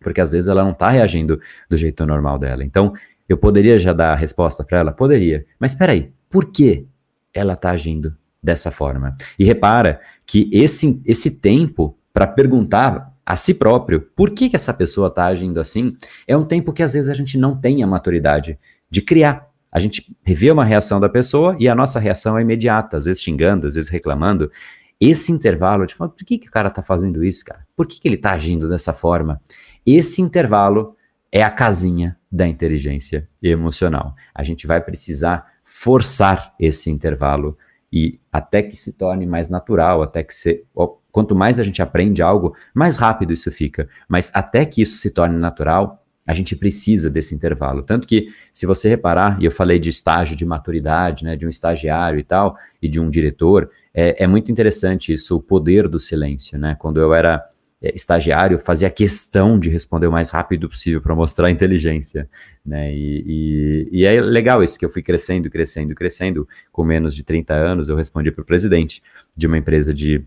Porque 0.00 0.20
às 0.20 0.30
vezes 0.30 0.46
ela 0.46 0.62
não 0.62 0.70
está 0.70 0.88
reagindo 0.88 1.40
do 1.68 1.76
jeito 1.76 2.06
normal 2.06 2.38
dela. 2.38 2.64
Então, 2.64 2.92
eu 3.28 3.36
poderia 3.36 3.78
já 3.78 3.92
dar 3.92 4.12
a 4.12 4.16
resposta 4.16 4.64
para 4.64 4.78
ela? 4.78 4.92
Poderia. 4.92 5.44
Mas 5.58 5.72
espera 5.72 5.92
aí, 5.92 6.12
por 6.30 6.46
que 6.46 6.86
ela 7.32 7.54
está 7.54 7.70
agindo 7.70 8.16
dessa 8.42 8.70
forma? 8.70 9.16
E 9.38 9.44
repara 9.44 10.00
que 10.24 10.48
esse, 10.52 11.00
esse 11.04 11.30
tempo 11.30 11.96
para 12.12 12.26
perguntar 12.26 13.12
a 13.24 13.34
si 13.34 13.52
próprio 13.52 14.00
por 14.14 14.30
que, 14.30 14.48
que 14.48 14.56
essa 14.56 14.72
pessoa 14.72 15.08
está 15.08 15.26
agindo 15.26 15.60
assim 15.60 15.96
é 16.26 16.36
um 16.36 16.44
tempo 16.44 16.72
que 16.72 16.82
às 16.82 16.92
vezes 16.92 17.10
a 17.10 17.14
gente 17.14 17.36
não 17.36 17.56
tem 17.56 17.82
a 17.82 17.86
maturidade 17.86 18.58
de 18.88 19.02
criar. 19.02 19.50
A 19.70 19.80
gente 19.80 20.16
revê 20.24 20.50
uma 20.50 20.64
reação 20.64 21.00
da 21.00 21.08
pessoa 21.08 21.56
e 21.58 21.68
a 21.68 21.74
nossa 21.74 21.98
reação 21.98 22.38
é 22.38 22.42
imediata, 22.42 22.96
às 22.96 23.04
vezes 23.04 23.20
xingando, 23.20 23.66
às 23.66 23.74
vezes 23.74 23.90
reclamando. 23.90 24.50
Esse 24.98 25.30
intervalo, 25.30 25.84
tipo, 25.84 26.08
por 26.08 26.24
que, 26.24 26.38
que 26.38 26.48
o 26.48 26.50
cara 26.50 26.68
está 26.68 26.82
fazendo 26.82 27.22
isso, 27.22 27.44
cara? 27.44 27.66
Por 27.76 27.86
que, 27.86 28.00
que 28.00 28.08
ele 28.08 28.14
está 28.14 28.32
agindo 28.32 28.68
dessa 28.68 28.94
forma? 28.94 29.38
Esse 29.84 30.22
intervalo 30.22 30.95
é 31.36 31.42
a 31.42 31.50
casinha 31.50 32.16
da 32.32 32.48
inteligência 32.48 33.28
emocional. 33.42 34.14
A 34.34 34.42
gente 34.42 34.66
vai 34.66 34.80
precisar 34.80 35.46
forçar 35.62 36.54
esse 36.58 36.88
intervalo 36.88 37.58
e 37.92 38.18
até 38.32 38.62
que 38.62 38.74
se 38.74 38.94
torne 38.94 39.26
mais 39.26 39.50
natural, 39.50 40.02
até 40.02 40.22
que 40.22 40.32
se, 40.32 40.64
quanto 41.12 41.36
mais 41.36 41.60
a 41.60 41.62
gente 41.62 41.82
aprende 41.82 42.22
algo, 42.22 42.56
mais 42.74 42.96
rápido 42.96 43.34
isso 43.34 43.52
fica. 43.52 43.86
Mas 44.08 44.30
até 44.32 44.64
que 44.64 44.80
isso 44.80 44.96
se 44.96 45.10
torne 45.10 45.36
natural, 45.36 46.02
a 46.26 46.32
gente 46.32 46.56
precisa 46.56 47.10
desse 47.10 47.34
intervalo. 47.34 47.82
Tanto 47.82 48.08
que, 48.08 48.28
se 48.50 48.64
você 48.64 48.88
reparar, 48.88 49.36
e 49.38 49.44
eu 49.44 49.52
falei 49.52 49.78
de 49.78 49.90
estágio 49.90 50.34
de 50.34 50.46
maturidade, 50.46 51.22
né, 51.22 51.36
de 51.36 51.44
um 51.44 51.50
estagiário 51.50 52.18
e 52.18 52.24
tal, 52.24 52.56
e 52.80 52.88
de 52.88 52.98
um 52.98 53.10
diretor, 53.10 53.70
é, 53.92 54.24
é 54.24 54.26
muito 54.26 54.50
interessante 54.50 55.12
isso, 55.12 55.36
o 55.36 55.42
poder 55.42 55.86
do 55.86 56.00
silêncio, 56.00 56.58
né? 56.58 56.74
Quando 56.78 56.98
eu 56.98 57.12
era 57.12 57.46
estagiário 57.94 58.58
fazia 58.58 58.90
questão 58.90 59.58
de 59.58 59.68
responder 59.68 60.06
o 60.06 60.12
mais 60.12 60.30
rápido 60.30 60.68
possível 60.68 61.00
para 61.00 61.14
mostrar 61.14 61.50
inteligência, 61.50 62.28
né? 62.64 62.92
E, 62.94 63.24
e, 63.26 64.00
e, 64.00 64.04
é 64.04 64.20
legal 64.20 64.62
isso 64.62 64.78
que 64.78 64.84
eu 64.84 64.88
fui 64.88 65.02
crescendo, 65.02 65.50
crescendo, 65.50 65.94
crescendo. 65.94 66.48
Com 66.72 66.84
menos 66.84 67.14
de 67.14 67.22
30 67.22 67.54
anos, 67.54 67.88
eu 67.88 67.96
respondi 67.96 68.30
para 68.30 68.42
o 68.42 68.44
presidente 68.44 69.02
de 69.36 69.46
uma 69.46 69.58
empresa 69.58 69.92
de 69.92 70.24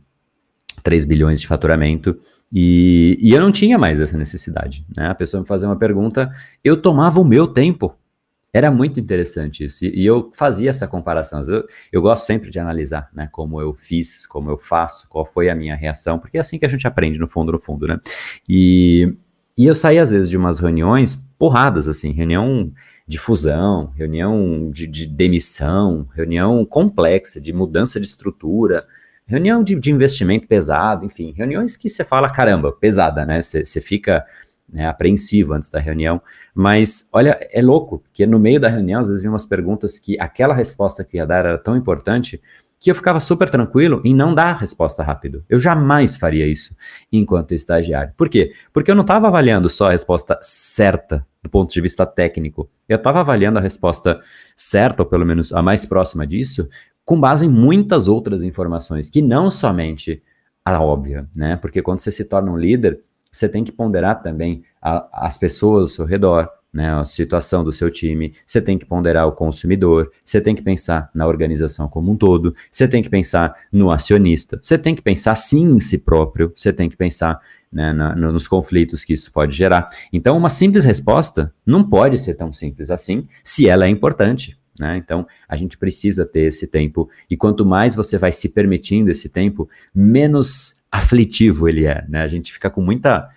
3 0.83 1.05
bilhões 1.05 1.41
de 1.41 1.47
faturamento 1.47 2.17
e, 2.51 3.17
e 3.21 3.33
eu 3.33 3.41
não 3.41 3.51
tinha 3.51 3.77
mais 3.77 3.99
essa 3.99 4.17
necessidade, 4.17 4.85
né? 4.95 5.07
A 5.07 5.15
pessoa 5.15 5.41
me 5.41 5.47
fazia 5.47 5.67
uma 5.67 5.77
pergunta, 5.77 6.31
eu 6.63 6.75
tomava 6.75 7.19
o 7.19 7.25
meu 7.25 7.47
tempo 7.47 7.95
era 8.53 8.71
muito 8.71 8.99
interessante 8.99 9.63
isso. 9.63 9.85
E, 9.85 10.01
e 10.01 10.05
eu 10.05 10.31
fazia 10.33 10.69
essa 10.69 10.87
comparação. 10.87 11.41
Eu, 11.41 11.67
eu, 11.91 12.01
gosto 12.01 12.25
sempre 12.25 12.49
de 12.49 12.59
analisar, 12.59 13.09
né? 13.13 13.29
Como 13.31 13.61
eu 13.61 13.73
fiz, 13.73 14.25
como 14.25 14.49
eu 14.49 14.57
faço, 14.57 15.07
qual 15.07 15.25
foi 15.25 15.49
a 15.49 15.55
minha 15.55 15.75
reação, 15.75 16.19
porque 16.19 16.37
é 16.37 16.41
assim 16.41 16.57
que 16.57 16.65
a 16.65 16.69
gente 16.69 16.87
aprende, 16.87 17.19
no 17.19 17.27
fundo, 17.27 17.51
no 17.51 17.59
fundo, 17.59 17.87
né? 17.87 17.99
E, 18.47 19.15
e 19.57 19.65
eu 19.65 19.75
saí, 19.75 19.99
às 19.99 20.09
vezes, 20.09 20.29
de 20.29 20.37
umas 20.37 20.59
reuniões 20.59 21.15
porradas, 21.37 21.87
assim, 21.87 22.11
reunião 22.11 22.71
de 23.07 23.17
fusão, 23.17 23.91
reunião 23.95 24.59
de, 24.71 24.87
de 24.87 25.05
demissão, 25.05 26.07
reunião 26.13 26.65
complexa, 26.65 27.39
de 27.39 27.53
mudança 27.53 27.99
de 27.99 28.07
estrutura, 28.07 28.85
reunião 29.25 29.63
de, 29.63 29.75
de 29.75 29.91
investimento 29.91 30.47
pesado, 30.47 31.05
enfim, 31.05 31.33
reuniões 31.37 31.77
que 31.77 31.87
você 31.87 32.03
fala, 32.03 32.31
caramba, 32.31 32.71
pesada, 32.71 33.25
né? 33.25 33.41
Você 33.41 33.79
fica 33.79 34.25
né, 34.71 34.87
apreensivo 34.87 35.53
antes 35.53 35.69
da 35.69 35.79
reunião. 35.79 36.21
Mas, 36.53 37.07
olha, 37.11 37.37
é 37.51 37.61
louco, 37.61 37.99
porque 37.99 38.25
no 38.25 38.39
meio 38.39 38.59
da 38.59 38.69
reunião, 38.69 39.01
às 39.01 39.07
vezes, 39.07 39.21
vinham 39.21 39.33
umas 39.33 39.45
perguntas 39.45 39.99
que 39.99 40.19
aquela 40.19 40.53
resposta 40.53 41.03
que 41.03 41.17
ia 41.17 41.25
dar 41.25 41.39
era 41.45 41.57
tão 41.57 41.75
importante 41.75 42.41
que 42.79 42.89
eu 42.89 42.95
ficava 42.95 43.19
super 43.19 43.49
tranquilo 43.49 44.01
em 44.05 44.15
não 44.15 44.33
dar 44.33 44.51
a 44.51 44.57
resposta 44.57 45.03
rápido. 45.03 45.43
Eu 45.49 45.59
jamais 45.59 46.15
faria 46.15 46.47
isso 46.47 46.75
enquanto 47.11 47.53
estagiário. 47.53 48.13
Por 48.15 48.29
quê? 48.29 48.53
Porque 48.71 48.89
eu 48.89 48.95
não 48.95 49.01
estava 49.01 49.27
avaliando 49.27 49.69
só 49.69 49.87
a 49.87 49.91
resposta 49.91 50.39
certa 50.41 51.25
do 51.43 51.49
ponto 51.49 51.73
de 51.73 51.81
vista 51.81 52.05
técnico. 52.05 52.69
Eu 52.87 52.97
estava 52.97 53.19
avaliando 53.19 53.59
a 53.59 53.61
resposta 53.61 54.21
certa, 54.55 55.03
ou 55.03 55.09
pelo 55.09 55.25
menos 55.25 55.51
a 55.53 55.61
mais 55.61 55.85
próxima 55.85 56.25
disso, 56.25 56.69
com 57.03 57.19
base 57.19 57.45
em 57.45 57.49
muitas 57.49 58.07
outras 58.07 58.43
informações, 58.43 59.09
que 59.09 59.21
não 59.21 59.49
somente 59.49 60.21
a 60.63 60.81
óbvia, 60.81 61.27
né? 61.35 61.55
Porque 61.55 61.81
quando 61.81 61.99
você 61.99 62.11
se 62.11 62.25
torna 62.25 62.51
um 62.51 62.57
líder, 62.57 63.01
você 63.31 63.47
tem 63.47 63.63
que 63.63 63.71
ponderar 63.71 64.21
também 64.21 64.63
a, 64.81 65.27
as 65.27 65.37
pessoas 65.37 65.81
ao 65.81 65.87
seu 65.87 66.05
redor, 66.05 66.49
né, 66.71 66.93
a 66.93 67.03
situação 67.03 67.63
do 67.63 67.73
seu 67.73 67.89
time, 67.89 68.33
você 68.45 68.61
tem 68.61 68.77
que 68.77 68.85
ponderar 68.85 69.27
o 69.27 69.31
consumidor, 69.31 70.11
você 70.23 70.39
tem 70.39 70.55
que 70.55 70.61
pensar 70.61 71.09
na 71.13 71.27
organização 71.27 71.87
como 71.87 72.11
um 72.11 72.15
todo, 72.15 72.55
você 72.71 72.87
tem 72.87 73.01
que 73.01 73.09
pensar 73.09 73.55
no 73.71 73.91
acionista, 73.91 74.59
você 74.61 74.77
tem 74.77 74.93
que 74.93 75.01
pensar 75.01 75.33
sim 75.35 75.63
em 75.63 75.79
si 75.79 75.97
próprio, 75.97 76.51
você 76.55 76.71
tem 76.71 76.87
que 76.87 76.95
pensar 76.95 77.39
né, 77.71 77.91
na, 77.91 78.15
nos 78.15 78.47
conflitos 78.47 79.03
que 79.03 79.13
isso 79.13 79.31
pode 79.31 79.55
gerar. 79.55 79.89
Então, 80.13 80.37
uma 80.37 80.49
simples 80.49 80.85
resposta 80.85 81.53
não 81.65 81.83
pode 81.83 82.17
ser 82.17 82.35
tão 82.35 82.53
simples 82.53 82.89
assim 82.89 83.27
se 83.43 83.67
ela 83.67 83.85
é 83.85 83.89
importante. 83.89 84.57
Né? 84.79 84.95
Então, 84.95 85.27
a 85.47 85.57
gente 85.57 85.77
precisa 85.77 86.25
ter 86.25 86.41
esse 86.41 86.65
tempo, 86.65 87.09
e 87.29 87.35
quanto 87.35 87.65
mais 87.65 87.95
você 87.95 88.17
vai 88.17 88.31
se 88.31 88.47
permitindo 88.47 89.11
esse 89.11 89.27
tempo, 89.27 89.67
menos 89.93 90.78
aflitivo 90.91 91.67
ele 91.67 91.85
é, 91.85 92.03
né? 92.07 92.21
A 92.21 92.27
gente 92.27 92.51
fica 92.51 92.69
com 92.69 92.81
muita, 92.81 93.29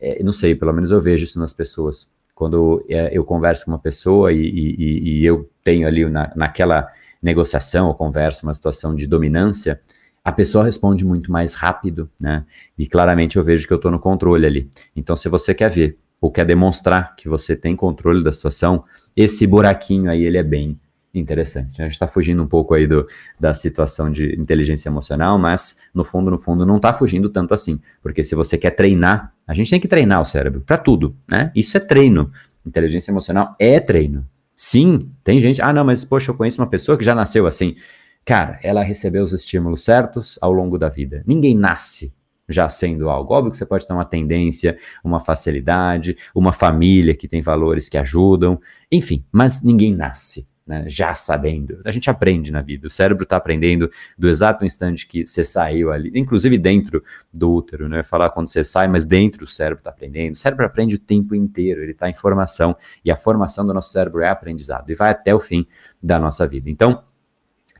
é, 0.00 0.22
não 0.22 0.32
sei, 0.32 0.54
pelo 0.54 0.72
menos 0.72 0.90
eu 0.90 1.00
vejo 1.00 1.24
isso 1.24 1.38
nas 1.38 1.52
pessoas. 1.52 2.10
Quando 2.34 2.84
é, 2.88 3.16
eu 3.16 3.24
converso 3.24 3.64
com 3.64 3.70
uma 3.70 3.78
pessoa 3.78 4.32
e, 4.32 4.38
e, 4.38 5.20
e 5.20 5.24
eu 5.24 5.48
tenho 5.64 5.86
ali 5.86 6.08
na, 6.08 6.32
naquela 6.36 6.88
negociação 7.22 7.88
ou 7.88 7.94
conversa 7.94 8.46
uma 8.46 8.54
situação 8.54 8.94
de 8.94 9.06
dominância, 9.06 9.80
a 10.24 10.32
pessoa 10.32 10.64
responde 10.64 11.04
muito 11.04 11.30
mais 11.30 11.54
rápido, 11.54 12.10
né? 12.18 12.44
E 12.76 12.86
claramente 12.86 13.36
eu 13.36 13.44
vejo 13.44 13.66
que 13.66 13.72
eu 13.72 13.76
estou 13.76 13.90
no 13.90 13.98
controle 13.98 14.44
ali. 14.44 14.70
Então, 14.94 15.14
se 15.14 15.28
você 15.28 15.54
quer 15.54 15.70
ver 15.70 15.98
ou 16.20 16.30
quer 16.30 16.44
demonstrar 16.44 17.14
que 17.14 17.28
você 17.28 17.54
tem 17.54 17.76
controle 17.76 18.24
da 18.24 18.32
situação, 18.32 18.84
esse 19.16 19.46
buraquinho 19.46 20.10
aí 20.10 20.24
ele 20.24 20.36
é 20.36 20.42
bem 20.42 20.80
interessante. 21.18 21.80
A 21.80 21.84
gente 21.84 21.94
está 21.94 22.06
fugindo 22.06 22.42
um 22.42 22.46
pouco 22.46 22.74
aí 22.74 22.86
do, 22.86 23.06
da 23.38 23.54
situação 23.54 24.10
de 24.10 24.38
inteligência 24.38 24.88
emocional, 24.88 25.38
mas 25.38 25.78
no 25.94 26.04
fundo, 26.04 26.30
no 26.30 26.38
fundo, 26.38 26.64
não 26.66 26.76
está 26.76 26.92
fugindo 26.92 27.28
tanto 27.28 27.54
assim. 27.54 27.80
Porque 28.02 28.24
se 28.24 28.34
você 28.34 28.56
quer 28.58 28.70
treinar, 28.70 29.32
a 29.46 29.54
gente 29.54 29.70
tem 29.70 29.80
que 29.80 29.88
treinar 29.88 30.20
o 30.20 30.24
cérebro 30.24 30.60
para 30.60 30.78
tudo, 30.78 31.16
né? 31.28 31.50
Isso 31.54 31.76
é 31.76 31.80
treino. 31.80 32.30
Inteligência 32.64 33.10
emocional 33.10 33.54
é 33.58 33.78
treino. 33.80 34.26
Sim, 34.54 35.10
tem 35.22 35.38
gente. 35.38 35.60
Ah, 35.60 35.72
não, 35.72 35.84
mas 35.84 36.04
poxa, 36.04 36.30
eu 36.30 36.34
conheço 36.34 36.60
uma 36.60 36.68
pessoa 36.68 36.96
que 36.96 37.04
já 37.04 37.14
nasceu 37.14 37.46
assim. 37.46 37.76
cara, 38.24 38.58
ela 38.62 38.82
recebeu 38.82 39.22
os 39.22 39.32
estímulos 39.32 39.84
certos 39.84 40.38
ao 40.40 40.52
longo 40.52 40.78
da 40.78 40.88
vida. 40.88 41.22
Ninguém 41.26 41.54
nasce 41.56 42.12
já 42.48 42.68
sendo 42.68 43.08
algo. 43.08 43.34
Óbvio 43.34 43.50
que 43.50 43.56
você 43.56 43.66
pode 43.66 43.86
ter 43.86 43.92
uma 43.92 44.04
tendência, 44.04 44.78
uma 45.02 45.20
facilidade, 45.20 46.16
uma 46.34 46.52
família 46.52 47.14
que 47.14 47.28
tem 47.28 47.42
valores 47.42 47.88
que 47.88 47.98
ajudam, 47.98 48.60
enfim, 48.90 49.24
mas 49.32 49.62
ninguém 49.62 49.94
nasce. 49.94 50.48
Né, 50.66 50.84
já 50.88 51.14
sabendo. 51.14 51.80
A 51.84 51.92
gente 51.92 52.10
aprende 52.10 52.50
na 52.50 52.60
vida. 52.60 52.88
O 52.88 52.90
cérebro 52.90 53.22
está 53.22 53.36
aprendendo 53.36 53.88
do 54.18 54.28
exato 54.28 54.64
instante 54.64 55.06
que 55.06 55.24
você 55.24 55.44
saiu 55.44 55.92
ali, 55.92 56.10
inclusive 56.12 56.58
dentro 56.58 57.04
do 57.32 57.52
útero, 57.52 57.88
né? 57.88 58.02
Falar 58.02 58.30
quando 58.30 58.48
você 58.48 58.64
sai, 58.64 58.88
mas 58.88 59.04
dentro 59.04 59.44
o 59.44 59.46
cérebro 59.46 59.78
está 59.78 59.90
aprendendo. 59.90 60.32
O 60.32 60.36
cérebro 60.36 60.66
aprende 60.66 60.96
o 60.96 60.98
tempo 60.98 61.36
inteiro, 61.36 61.82
ele 61.82 61.92
está 61.92 62.10
em 62.10 62.14
formação. 62.14 62.76
E 63.04 63.12
a 63.12 63.16
formação 63.16 63.64
do 63.64 63.72
nosso 63.72 63.92
cérebro 63.92 64.22
é 64.22 64.28
aprendizado 64.28 64.90
e 64.90 64.96
vai 64.96 65.12
até 65.12 65.32
o 65.32 65.38
fim 65.38 65.64
da 66.02 66.18
nossa 66.18 66.44
vida. 66.48 66.68
Então, 66.68 67.04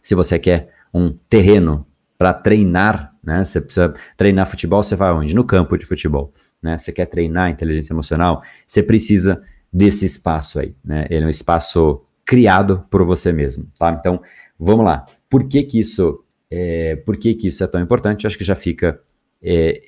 se 0.01 0.14
você 0.14 0.38
quer 0.38 0.72
um 0.94 1.11
terreno 1.29 1.85
para 2.16 2.33
treinar, 2.33 3.12
né? 3.20 3.44
Você 3.44 3.61
precisa 3.61 3.94
treinar 4.16 4.46
futebol, 4.46 4.85
você 4.85 4.94
vai 4.94 5.12
onde? 5.12 5.35
No 5.35 5.42
campo 5.42 5.77
de 5.77 5.85
futebol, 5.85 6.33
né? 6.62 6.79
Você 6.79 6.92
quer 6.92 7.07
treinar 7.07 7.51
inteligência 7.51 7.92
emocional, 7.92 8.44
você 8.64 8.81
precisa 8.81 9.42
desse 9.72 10.07
espaço 10.07 10.61
aí, 10.61 10.77
né? 10.85 11.09
Ele 11.11 11.25
é 11.25 11.27
um 11.27 11.31
espaço 11.31 12.07
criado 12.27 12.85
por 12.91 13.05
você 13.05 13.33
mesmo, 13.33 13.67
tá? 13.79 13.97
Então, 13.99 14.21
vamos 14.59 14.85
lá. 14.85 15.07
Por 15.31 15.49
que 15.49 15.62
que 15.62 15.79
isso 15.79 16.25
é, 16.51 16.97
por 16.97 17.17
que 17.17 17.35
que 17.35 17.49
isso 17.49 17.62
é 17.62 17.67
tão 17.67 17.81
importante? 17.81 18.27
Acho 18.27 18.37
que 18.37 18.45
já 18.45 18.55
fica 18.55 19.01
é, 19.43 19.81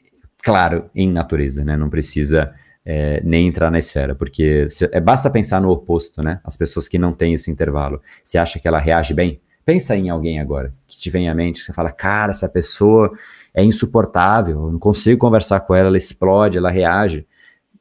claro 0.42 0.88
em 0.94 1.11
natureza, 1.11 1.64
né? 1.64 1.77
Não 1.77 1.90
precisa 1.90 2.55
é, 2.85 3.20
nem 3.24 3.46
entrar 3.46 3.70
na 3.70 3.79
esfera, 3.79 4.14
porque 4.14 4.70
se, 4.70 4.88
é, 4.92 5.01
basta 5.01 5.29
pensar 5.29 5.61
no 5.61 5.70
oposto, 5.70 6.22
né? 6.22 6.40
As 6.44 6.57
pessoas 6.57 6.88
que 6.88 6.98
não 6.98 7.12
têm 7.12 7.35
esse 7.35 7.51
intervalo. 7.51 8.01
Você 8.24 8.38
acha 8.38 8.59
que 8.59 8.68
ela 8.68 8.79
reage 8.79 9.12
bem? 9.12 9.40
Pensa 9.64 9.94
em 9.94 10.09
alguém 10.09 10.40
agora 10.40 10.72
que 10.87 10.98
te 10.98 11.11
vem 11.11 11.29
à 11.29 11.35
mente, 11.35 11.59
que 11.59 11.66
você 11.66 11.72
fala, 11.72 11.90
cara, 11.90 12.31
essa 12.31 12.48
pessoa 12.48 13.12
é 13.53 13.62
insuportável, 13.62 14.64
eu 14.64 14.72
não 14.72 14.79
consigo 14.79 15.18
conversar 15.18 15.61
com 15.61 15.74
ela, 15.74 15.88
ela 15.88 15.96
explode, 15.96 16.57
ela 16.57 16.70
reage. 16.70 17.27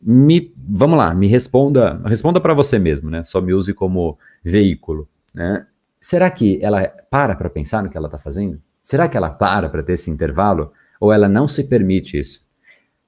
Me, 0.01 0.53
vamos 0.57 0.97
lá, 0.97 1.13
me 1.13 1.27
responda, 1.27 2.01
responda 2.05 2.39
para 2.39 2.53
você 2.53 2.77
mesmo, 2.77 3.09
né? 3.09 3.23
Só 3.23 3.41
me 3.41 3.53
use 3.53 3.73
como 3.73 4.17
veículo, 4.43 5.07
né? 5.33 5.65
Será 5.99 6.29
que 6.29 6.59
ela 6.61 6.87
para 7.09 7.35
para 7.35 7.49
pensar 7.49 7.81
no 7.81 7.89
que 7.89 7.97
ela 7.97 8.07
está 8.07 8.17
fazendo? 8.17 8.61
Será 8.81 9.07
que 9.07 9.17
ela 9.17 9.29
para 9.29 9.69
para 9.69 9.83
ter 9.83 9.93
esse 9.93 10.09
intervalo? 10.09 10.71
Ou 10.99 11.11
ela 11.11 11.27
não 11.27 11.47
se 11.47 11.63
permite 11.63 12.19
isso? 12.19 12.47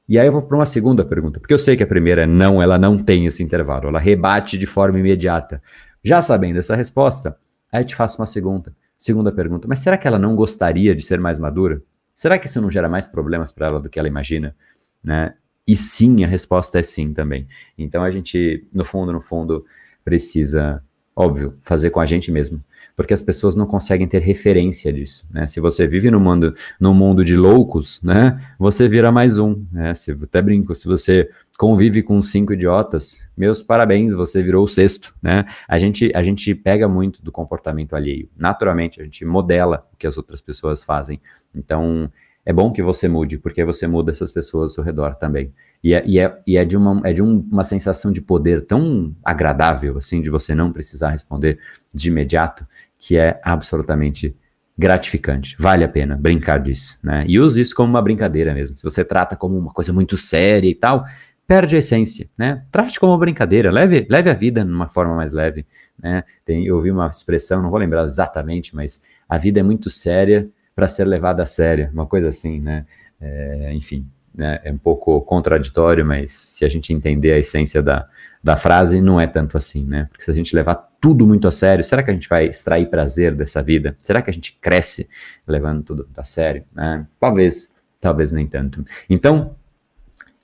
E 0.08 0.18
aí 0.18 0.28
eu 0.28 0.32
vou 0.32 0.42
para 0.42 0.58
uma 0.58 0.66
segunda 0.66 1.06
pergunta, 1.06 1.40
porque 1.40 1.54
eu 1.54 1.60
sei 1.60 1.78
que 1.78 1.84
a 1.84 1.88
primeira 1.88 2.24
é 2.24 2.26
não, 2.26 2.62
ela 2.62 2.80
não 2.80 2.98
tem 2.98 3.28
esse 3.28 3.44
intervalo, 3.44 3.88
ela 3.90 4.00
rebate 4.00 4.58
de 4.58 4.66
forma 4.66 5.00
imediata. 5.00 5.62
Já 6.04 6.22
sabendo 6.22 6.58
essa 6.58 6.76
resposta, 6.76 7.38
Aí 7.72 7.82
eu 7.82 7.86
te 7.86 7.96
faço 7.96 8.20
uma 8.20 8.26
segunda, 8.26 8.76
segunda 8.98 9.32
pergunta. 9.32 9.68
Mas 9.68 9.80
será 9.80 9.98
que 9.98 10.08
ela 10.08 10.20
não 10.20 10.36
gostaria 10.36 10.96
de 10.96 11.04
ser 11.04 11.20
mais 11.20 11.38
madura? 11.38 11.82
Será 12.16 12.38
que 12.38 12.48
isso 12.48 12.62
não 12.62 12.72
gera 12.72 12.90
mais 12.90 13.06
problemas 13.06 13.52
para 13.52 13.68
ela 13.68 13.80
do 13.80 13.90
que 13.90 14.00
ela 14.00 14.08
imagina? 14.08 14.56
Né? 15.04 15.34
E 15.70 15.78
sim, 15.78 16.24
a 16.24 16.28
resposta 16.28 16.80
é 16.80 16.84
sim 16.84 17.14
também. 17.14 17.48
Então 17.78 18.04
a 18.04 18.10
gente, 18.10 18.66
no 18.74 18.84
fundo, 18.84 19.14
no 19.14 19.22
fundo, 19.22 19.64
precisa, 20.04 20.84
óbvio, 21.16 21.60
fazer 21.62 21.92
com 21.92 22.00
a 22.00 22.06
gente 22.06 22.32
mesmo 22.32 22.64
porque 23.00 23.14
as 23.14 23.22
pessoas 23.22 23.56
não 23.56 23.66
conseguem 23.66 24.06
ter 24.06 24.22
referência 24.22 24.92
disso, 24.92 25.26
né? 25.32 25.48
Se 25.48 25.62
você 25.62 25.88
vive 25.88 26.12
no 26.12 26.20
mundo, 26.20 26.54
no 26.82 26.94
mundo 26.94 27.24
de 27.24 27.34
loucos, 27.34 28.02
né? 28.04 28.38
Você 28.60 28.90
vira 28.90 29.10
mais 29.10 29.40
um, 29.40 29.66
né? 29.72 29.94
Se, 29.94 30.12
até 30.12 30.42
brinco, 30.42 30.76
se 30.76 30.86
você 30.86 31.30
convive 31.58 32.04
com 32.04 32.22
cinco 32.22 32.52
idiotas, 32.52 33.26
meus 33.38 33.64
parabéns, 33.64 34.14
você 34.14 34.44
virou 34.44 34.66
o 34.66 34.68
sexto, 34.68 35.16
né? 35.22 35.46
A 35.66 35.80
gente, 35.80 36.12
a 36.14 36.22
gente 36.22 36.54
pega 36.54 36.90
muito 36.90 37.24
do 37.24 37.32
comportamento 37.32 37.96
alheio. 37.96 38.28
Naturalmente, 38.38 39.00
a 39.00 39.06
gente 39.06 39.24
modela 39.24 39.88
o 39.94 39.96
que 39.96 40.06
as 40.06 40.18
outras 40.18 40.42
pessoas 40.42 40.84
fazem. 40.84 41.22
Então, 41.56 42.12
é 42.46 42.54
bom 42.54 42.72
que 42.72 42.82
você 42.82 43.08
mude, 43.08 43.38
porque 43.38 43.64
você 43.64 43.86
muda 43.88 44.12
essas 44.12 44.32
pessoas 44.32 44.72
ao 44.72 44.76
seu 44.76 44.84
redor 44.84 45.16
também. 45.16 45.54
E 45.84 45.94
é, 45.94 46.04
e 46.06 46.20
é, 46.20 46.40
e 46.46 46.58
é 46.58 46.66
de, 46.66 46.76
uma, 46.76 47.02
é 47.08 47.14
de 47.14 47.22
um, 47.22 47.48
uma 47.52 47.64
sensação 47.64 48.12
de 48.12 48.22
poder 48.22 48.66
tão 48.66 49.16
agradável, 49.24 49.98
assim, 49.98 50.22
de 50.22 50.30
você 50.30 50.56
não 50.56 50.72
precisar 50.72 51.10
responder 51.10 51.60
de 51.94 52.10
imediato, 52.10 52.66
que 52.98 53.18
é 53.18 53.40
absolutamente 53.44 54.36
gratificante. 54.78 55.56
Vale 55.60 55.84
a 55.84 55.90
pena 55.90 56.16
brincar 56.16 56.60
disso, 56.60 56.98
né? 57.04 57.26
E 57.28 57.40
use 57.40 57.60
isso 57.60 57.76
como 57.76 57.90
uma 57.90 58.02
brincadeira 58.02 58.54
mesmo. 58.54 58.78
Se 58.78 58.84
você 58.84 59.04
trata 59.04 59.36
como 59.36 59.58
uma 59.58 59.72
coisa 59.72 59.92
muito 59.92 60.16
séria 60.18 60.70
e 60.70 60.76
tal, 60.76 61.04
perde 61.46 61.76
a 61.76 61.80
essência, 61.80 62.30
né? 62.38 62.64
Trate 62.72 63.00
como 63.00 63.12
uma 63.12 63.18
brincadeira, 63.18 63.72
leve, 63.72 64.08
leve 64.10 64.30
a 64.30 64.34
vida 64.34 64.64
numa 64.64 64.88
forma 64.88 65.16
mais 65.16 65.32
leve, 65.32 65.66
né? 66.02 66.24
Tem, 66.46 66.66
eu 66.66 66.76
ouvi 66.78 66.92
uma 66.92 67.08
expressão, 67.08 67.62
não 67.62 67.70
vou 67.70 67.80
lembrar 67.80 68.04
exatamente, 68.06 68.76
mas 68.76 69.02
a 69.28 69.38
vida 69.38 69.60
é 69.60 69.64
muito 69.64 69.90
séria 69.90 70.50
para 70.80 70.88
ser 70.88 71.04
levada 71.04 71.44
a 71.44 71.46
sério, 71.46 71.90
uma 71.92 72.06
coisa 72.06 72.30
assim, 72.30 72.62
né? 72.62 72.86
É, 73.20 73.74
enfim, 73.74 74.08
né? 74.34 74.62
é 74.64 74.72
um 74.72 74.78
pouco 74.78 75.20
contraditório, 75.20 76.06
mas 76.06 76.32
se 76.32 76.64
a 76.64 76.70
gente 76.70 76.94
entender 76.94 77.34
a 77.34 77.38
essência 77.38 77.82
da, 77.82 78.08
da 78.42 78.56
frase, 78.56 79.02
não 79.02 79.20
é 79.20 79.28
tanto 79.28 79.58
assim, 79.58 79.84
né? 79.84 80.08
Porque 80.10 80.24
se 80.24 80.32
a 80.32 80.34
gente 80.34 80.56
levar 80.56 80.76
tudo 81.02 81.28
muito 81.28 81.50
a 81.50 81.52
sério, 81.52 81.84
será 81.84 82.02
que 82.02 82.10
a 82.10 82.14
gente 82.14 82.30
vai 82.30 82.46
extrair 82.46 82.90
prazer 82.90 83.36
dessa 83.36 83.62
vida? 83.62 83.94
Será 84.02 84.22
que 84.22 84.30
a 84.30 84.34
gente 84.34 84.58
cresce 84.62 85.10
levando 85.46 85.84
tudo 85.84 86.08
a 86.16 86.24
sério? 86.24 86.64
Né? 86.74 87.06
Talvez, 87.20 87.76
talvez 88.00 88.32
nem 88.32 88.48
tanto. 88.48 88.86
Então, 89.10 89.58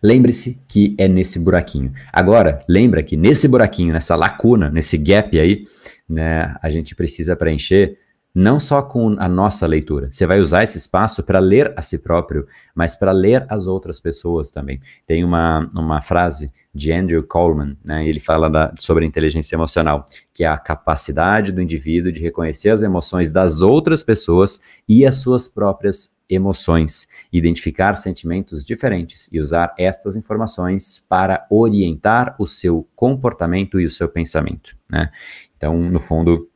lembre-se 0.04 0.62
que 0.68 0.96
é 0.98 1.08
nesse 1.08 1.40
buraquinho. 1.40 1.94
Agora, 2.12 2.60
lembra 2.68 3.02
que 3.02 3.16
nesse 3.16 3.48
buraquinho, 3.48 3.94
nessa 3.94 4.18
lacuna, 4.18 4.70
nesse 4.70 4.98
gap 4.98 5.40
aí, 5.40 5.66
né, 6.10 6.54
a 6.62 6.70
gente 6.70 6.94
precisa 6.94 7.38
preencher 7.38 7.98
não 8.36 8.60
só 8.60 8.82
com 8.82 9.16
a 9.18 9.30
nossa 9.30 9.66
leitura. 9.66 10.12
Você 10.12 10.28
vai 10.28 10.42
usar 10.42 10.62
esse 10.62 10.78
espaço 10.78 11.24
para 11.24 11.40
ler 11.40 11.74
a 11.78 11.82
si 11.82 11.98
próprio, 11.98 12.46
mas 12.76 12.94
para 12.94 13.14
ler 13.14 13.46
as 13.48 13.66
outras 13.66 13.98
pessoas 14.02 14.52
também. 14.52 14.82
Tem 15.08 15.24
uma, 15.24 15.70
uma 15.74 16.02
frase 16.02 16.52
de 16.74 16.92
Andrew 16.92 17.24
Coleman, 17.24 17.78
né, 17.82 18.06
ele 18.06 18.20
fala 18.20 18.50
da, 18.50 18.74
sobre 18.78 19.06
inteligência 19.06 19.56
emocional, 19.56 20.06
que 20.34 20.44
é 20.44 20.48
a 20.48 20.58
capacidade 20.58 21.54
do 21.54 21.62
indivíduo 21.62 22.12
de 22.12 22.20
reconhecer 22.20 22.70
as 22.70 22.84
emoções 22.84 23.32
das 23.32 23.62
outras 23.62 24.04
pessoas 24.04 24.60
e 24.86 25.06
as 25.06 25.16
suas 25.16 25.48
próprias 25.48 26.14
emoções, 26.30 27.08
identificar 27.32 27.96
sentimentos 27.96 28.66
diferentes 28.66 29.30
e 29.32 29.40
usar 29.40 29.74
estas 29.78 30.18
informações 30.18 31.06
para 31.08 31.46
orientar 31.50 32.36
o 32.38 32.48
seu 32.48 32.86
comportamento 32.96 33.80
e 33.80 33.86
o 33.86 33.92
seu 33.92 34.10
pensamento. 34.10 34.76
Né? 34.90 35.10
Então, 35.56 35.80
no 35.80 36.00
fundo, 36.00 36.50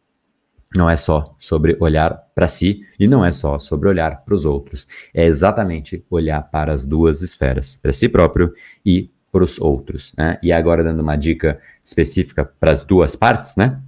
não 0.76 0.90
é 0.90 0.96
só 0.96 1.36
sobre 1.40 1.76
olhar 1.80 2.12
para 2.36 2.48
si 2.48 2.82
e 3.00 3.08
não 3.08 3.26
é 3.26 3.32
só 3.32 3.58
sobre 3.58 3.90
olhar 3.90 4.24
para 4.24 4.36
os 4.36 4.46
outros. 4.46 4.88
É 5.14 5.26
exatamente 5.26 6.04
olhar 6.10 6.42
para 6.44 6.72
as 6.72 6.86
duas 6.86 7.22
esferas, 7.22 7.76
para 7.76 7.92
si 7.92 8.08
próprio 8.08 8.54
e 8.86 9.10
para 9.32 9.44
os 9.44 9.60
outros. 9.60 10.14
Né? 10.18 10.38
E 10.44 10.52
agora, 10.52 10.84
dando 10.84 11.02
uma 11.02 11.16
dica 11.16 11.60
específica 11.84 12.46
para 12.46 12.72
as 12.72 12.84
duas 12.84 13.16
partes, 13.16 13.56
né? 13.56 13.80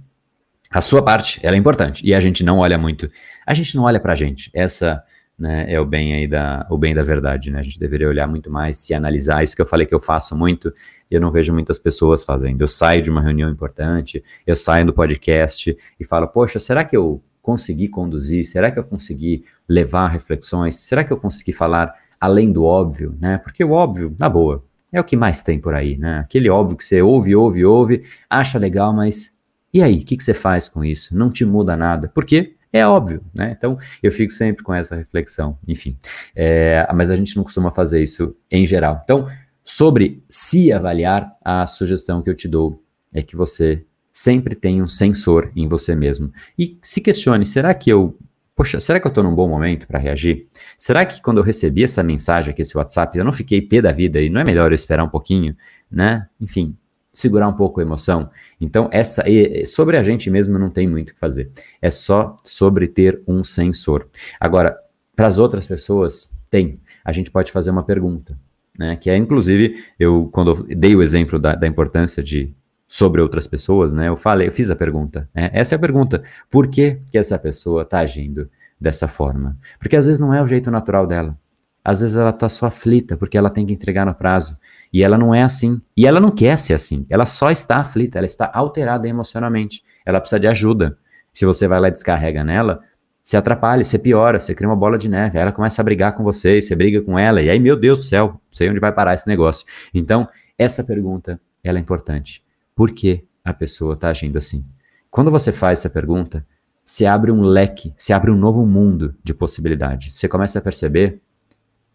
A 0.70 0.80
sua 0.80 1.02
parte, 1.02 1.38
ela 1.42 1.54
é 1.54 1.58
importante 1.58 2.04
e 2.04 2.14
a 2.14 2.20
gente 2.20 2.42
não 2.42 2.58
olha 2.58 2.78
muito. 2.78 3.10
A 3.46 3.52
gente 3.52 3.76
não 3.76 3.84
olha 3.84 4.00
para 4.00 4.14
a 4.14 4.16
gente. 4.16 4.50
Essa 4.54 5.04
né, 5.42 5.66
é 5.66 5.80
o 5.80 5.84
bem 5.84 6.14
aí 6.14 6.28
da, 6.28 6.64
o 6.70 6.78
bem 6.78 6.94
da 6.94 7.02
verdade, 7.02 7.50
né? 7.50 7.58
A 7.58 7.62
gente 7.62 7.76
deveria 7.76 8.08
olhar 8.08 8.28
muito 8.28 8.48
mais, 8.48 8.78
se 8.78 8.94
analisar. 8.94 9.42
Isso 9.42 9.56
que 9.56 9.60
eu 9.60 9.66
falei 9.66 9.84
que 9.84 9.94
eu 9.94 9.98
faço 9.98 10.36
muito, 10.36 10.72
eu 11.10 11.20
não 11.20 11.32
vejo 11.32 11.52
muitas 11.52 11.80
pessoas 11.80 12.22
fazendo. 12.22 12.60
Eu 12.60 12.68
saio 12.68 13.02
de 13.02 13.10
uma 13.10 13.20
reunião 13.20 13.50
importante, 13.50 14.22
eu 14.46 14.54
saio 14.54 14.86
do 14.86 14.92
podcast 14.92 15.76
e 15.98 16.04
falo, 16.04 16.28
poxa, 16.28 16.60
será 16.60 16.84
que 16.84 16.96
eu 16.96 17.20
consegui 17.42 17.88
conduzir? 17.88 18.46
Será 18.46 18.70
que 18.70 18.78
eu 18.78 18.84
consegui 18.84 19.44
levar 19.68 20.06
reflexões? 20.06 20.76
Será 20.76 21.02
que 21.02 21.12
eu 21.12 21.16
consegui 21.16 21.52
falar 21.52 21.92
além 22.20 22.52
do 22.52 22.62
óbvio, 22.62 23.16
né? 23.20 23.38
Porque 23.38 23.64
o 23.64 23.72
óbvio, 23.72 24.14
na 24.16 24.28
boa, 24.28 24.64
é 24.92 25.00
o 25.00 25.04
que 25.04 25.16
mais 25.16 25.42
tem 25.42 25.58
por 25.58 25.74
aí, 25.74 25.98
né? 25.98 26.20
Aquele 26.20 26.48
óbvio 26.48 26.76
que 26.76 26.84
você 26.84 27.02
ouve, 27.02 27.34
ouve, 27.34 27.64
ouve, 27.64 28.04
acha 28.30 28.60
legal, 28.60 28.94
mas 28.94 29.36
e 29.74 29.82
aí, 29.82 29.96
o 30.00 30.04
que, 30.04 30.18
que 30.18 30.22
você 30.22 30.34
faz 30.34 30.68
com 30.68 30.84
isso? 30.84 31.16
Não 31.16 31.30
te 31.30 31.46
muda 31.46 31.74
nada. 31.76 32.06
Por 32.06 32.26
quê? 32.26 32.54
É 32.72 32.86
óbvio, 32.86 33.22
né? 33.34 33.54
Então, 33.56 33.78
eu 34.02 34.10
fico 34.10 34.32
sempre 34.32 34.64
com 34.64 34.72
essa 34.72 34.96
reflexão, 34.96 35.58
enfim. 35.68 35.96
É, 36.34 36.86
mas 36.94 37.10
a 37.10 37.16
gente 37.16 37.36
não 37.36 37.44
costuma 37.44 37.70
fazer 37.70 38.02
isso 38.02 38.34
em 38.50 38.66
geral. 38.66 39.00
Então, 39.04 39.28
sobre 39.62 40.22
se 40.28 40.72
avaliar, 40.72 41.36
a 41.44 41.66
sugestão 41.66 42.22
que 42.22 42.30
eu 42.30 42.34
te 42.34 42.48
dou 42.48 42.82
é 43.12 43.20
que 43.20 43.36
você 43.36 43.84
sempre 44.12 44.54
tenha 44.54 44.82
um 44.82 44.88
sensor 44.88 45.52
em 45.54 45.68
você 45.68 45.94
mesmo. 45.94 46.32
E 46.58 46.78
se 46.82 47.00
questione, 47.00 47.44
será 47.44 47.74
que 47.74 47.90
eu 47.90 48.16
Poxa, 48.54 48.78
será 48.80 49.00
que 49.00 49.06
eu 49.06 49.08
estou 49.08 49.24
num 49.24 49.34
bom 49.34 49.48
momento 49.48 49.86
para 49.86 49.98
reagir? 49.98 50.46
Será 50.76 51.06
que 51.06 51.22
quando 51.22 51.38
eu 51.38 51.42
recebi 51.42 51.82
essa 51.82 52.02
mensagem 52.02 52.50
aqui, 52.52 52.60
esse 52.60 52.76
WhatsApp, 52.76 53.16
eu 53.16 53.24
não 53.24 53.32
fiquei 53.32 53.62
pé 53.62 53.80
da 53.80 53.90
vida 53.90 54.20
e 54.20 54.28
não 54.28 54.42
é 54.42 54.44
melhor 54.44 54.70
eu 54.70 54.74
esperar 54.74 55.02
um 55.02 55.08
pouquinho, 55.08 55.56
né? 55.90 56.28
Enfim, 56.38 56.76
segurar 57.12 57.48
um 57.48 57.52
pouco 57.52 57.80
a 57.80 57.82
emoção. 57.82 58.30
Então, 58.60 58.88
essa 58.92 59.24
sobre 59.66 59.96
a 59.96 60.02
gente 60.02 60.30
mesmo 60.30 60.58
não 60.58 60.70
tem 60.70 60.88
muito 60.88 61.10
o 61.10 61.14
que 61.14 61.20
fazer. 61.20 61.50
É 61.80 61.90
só 61.90 62.36
sobre 62.44 62.88
ter 62.88 63.22
um 63.26 63.44
sensor. 63.44 64.08
Agora, 64.40 64.76
para 65.14 65.26
as 65.26 65.38
outras 65.38 65.66
pessoas, 65.66 66.32
tem. 66.48 66.80
A 67.04 67.12
gente 67.12 67.30
pode 67.30 67.52
fazer 67.52 67.70
uma 67.70 67.82
pergunta, 67.82 68.38
né? 68.78 68.96
Que 68.96 69.10
é, 69.10 69.16
inclusive, 69.16 69.82
eu 69.98 70.28
quando 70.32 70.50
eu 70.52 70.76
dei 70.76 70.96
o 70.96 71.02
exemplo 71.02 71.38
da, 71.38 71.54
da 71.54 71.66
importância 71.66 72.22
de 72.22 72.54
sobre 72.88 73.20
outras 73.20 73.46
pessoas, 73.46 73.92
né? 73.92 74.08
Eu 74.08 74.16
falei, 74.16 74.48
eu 74.48 74.52
fiz 74.52 74.70
a 74.70 74.76
pergunta. 74.76 75.28
Né? 75.34 75.50
Essa 75.52 75.74
é 75.74 75.76
a 75.76 75.78
pergunta. 75.78 76.22
Por 76.50 76.68
que, 76.68 76.98
que 77.10 77.16
essa 77.18 77.38
pessoa 77.38 77.82
está 77.82 78.00
agindo 78.00 78.50
dessa 78.82 79.06
forma. 79.06 79.56
Porque 79.78 79.96
às 79.96 80.06
vezes 80.06 80.20
não 80.20 80.34
é 80.34 80.42
o 80.42 80.46
jeito 80.46 80.70
natural 80.70 81.06
dela. 81.06 81.38
Às 81.84 82.00
vezes 82.00 82.16
ela 82.16 82.30
está 82.30 82.48
só 82.48 82.66
aflita 82.66 83.16
porque 83.16 83.36
ela 83.36 83.50
tem 83.50 83.66
que 83.66 83.72
entregar 83.72 84.06
no 84.06 84.14
prazo. 84.14 84.56
E 84.92 85.02
ela 85.02 85.18
não 85.18 85.34
é 85.34 85.42
assim. 85.42 85.80
E 85.96 86.06
ela 86.06 86.20
não 86.20 86.30
quer 86.30 86.56
ser 86.56 86.74
assim. 86.74 87.04
Ela 87.10 87.26
só 87.26 87.50
está 87.50 87.78
aflita, 87.78 88.18
ela 88.18 88.26
está 88.26 88.50
alterada 88.52 89.08
emocionalmente. 89.08 89.82
Ela 90.06 90.20
precisa 90.20 90.38
de 90.38 90.46
ajuda. 90.46 90.96
Se 91.32 91.44
você 91.44 91.66
vai 91.66 91.80
lá 91.80 91.88
e 91.88 91.92
descarrega 91.92 92.44
nela, 92.44 92.82
se 93.22 93.36
atrapalha, 93.36 93.84
você 93.84 93.98
piora, 93.98 94.38
você 94.38 94.54
cria 94.54 94.68
uma 94.68 94.76
bola 94.76 94.98
de 94.98 95.08
neve. 95.08 95.38
Aí 95.38 95.42
ela 95.42 95.52
começa 95.52 95.80
a 95.80 95.84
brigar 95.84 96.14
com 96.14 96.22
você, 96.22 96.60
você 96.60 96.74
briga 96.74 97.00
com 97.02 97.18
ela. 97.18 97.40
E 97.40 97.48
aí, 97.48 97.58
meu 97.58 97.76
Deus 97.76 98.00
do 98.00 98.04
céu, 98.04 98.40
sei 98.50 98.68
onde 98.68 98.80
vai 98.80 98.92
parar 98.92 99.14
esse 99.14 99.26
negócio. 99.26 99.66
Então, 99.94 100.28
essa 100.58 100.84
pergunta, 100.84 101.40
ela 101.64 101.78
é 101.78 101.80
importante. 101.80 102.44
Por 102.74 102.90
que 102.90 103.24
a 103.44 103.52
pessoa 103.54 103.94
está 103.94 104.08
agindo 104.08 104.38
assim? 104.38 104.64
Quando 105.10 105.30
você 105.30 105.52
faz 105.52 105.80
essa 105.80 105.90
pergunta, 105.90 106.44
se 106.84 107.06
abre 107.06 107.30
um 107.30 107.42
leque, 107.42 107.94
se 107.96 108.12
abre 108.12 108.30
um 108.30 108.36
novo 108.36 108.66
mundo 108.66 109.14
de 109.22 109.32
possibilidades. 109.32 110.16
Você 110.16 110.28
começa 110.28 110.58
a 110.58 110.62
perceber 110.62 111.20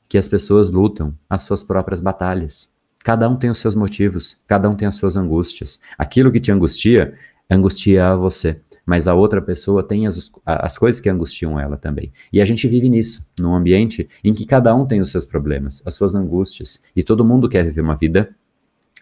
que 0.08 0.18
as 0.18 0.28
pessoas 0.28 0.72
lutam 0.72 1.14
as 1.30 1.44
suas 1.44 1.64
próprias 1.64 2.00
batalhas. 2.00 2.70
Cada 3.04 3.28
um 3.30 3.36
tem 3.36 3.50
os 3.50 3.60
seus 3.60 3.76
motivos, 3.76 4.38
cada 4.48 4.70
um 4.70 4.76
tem 4.76 4.88
as 4.88 4.96
suas 4.96 5.16
angústias. 5.16 5.80
Aquilo 5.98 6.32
que 6.32 6.40
te 6.40 6.52
angustia, 6.52 7.14
angustia 7.50 8.10
a 8.10 8.16
você, 8.16 8.60
mas 8.86 9.08
a 9.08 9.14
outra 9.14 9.42
pessoa 9.42 9.84
tem 9.84 10.08
as, 10.08 10.32
as 10.46 10.78
coisas 10.78 11.02
que 11.02 11.10
angustiam 11.10 11.60
ela 11.60 11.78
também. 11.78 12.12
E 12.32 12.42
a 12.42 12.46
gente 12.46 12.68
vive 12.68 12.90
nisso, 12.90 13.30
num 13.40 13.56
ambiente 13.56 14.08
em 14.24 14.34
que 14.34 14.46
cada 14.46 14.74
um 14.76 14.86
tem 14.86 15.02
os 15.02 15.10
seus 15.10 15.26
problemas, 15.26 15.82
as 15.86 15.94
suas 15.94 16.16
angústias, 16.16 16.84
e 16.96 17.04
todo 17.04 17.26
mundo 17.26 17.50
quer 17.50 17.64
viver 17.64 17.82
uma 17.82 17.96
vida 17.96 18.36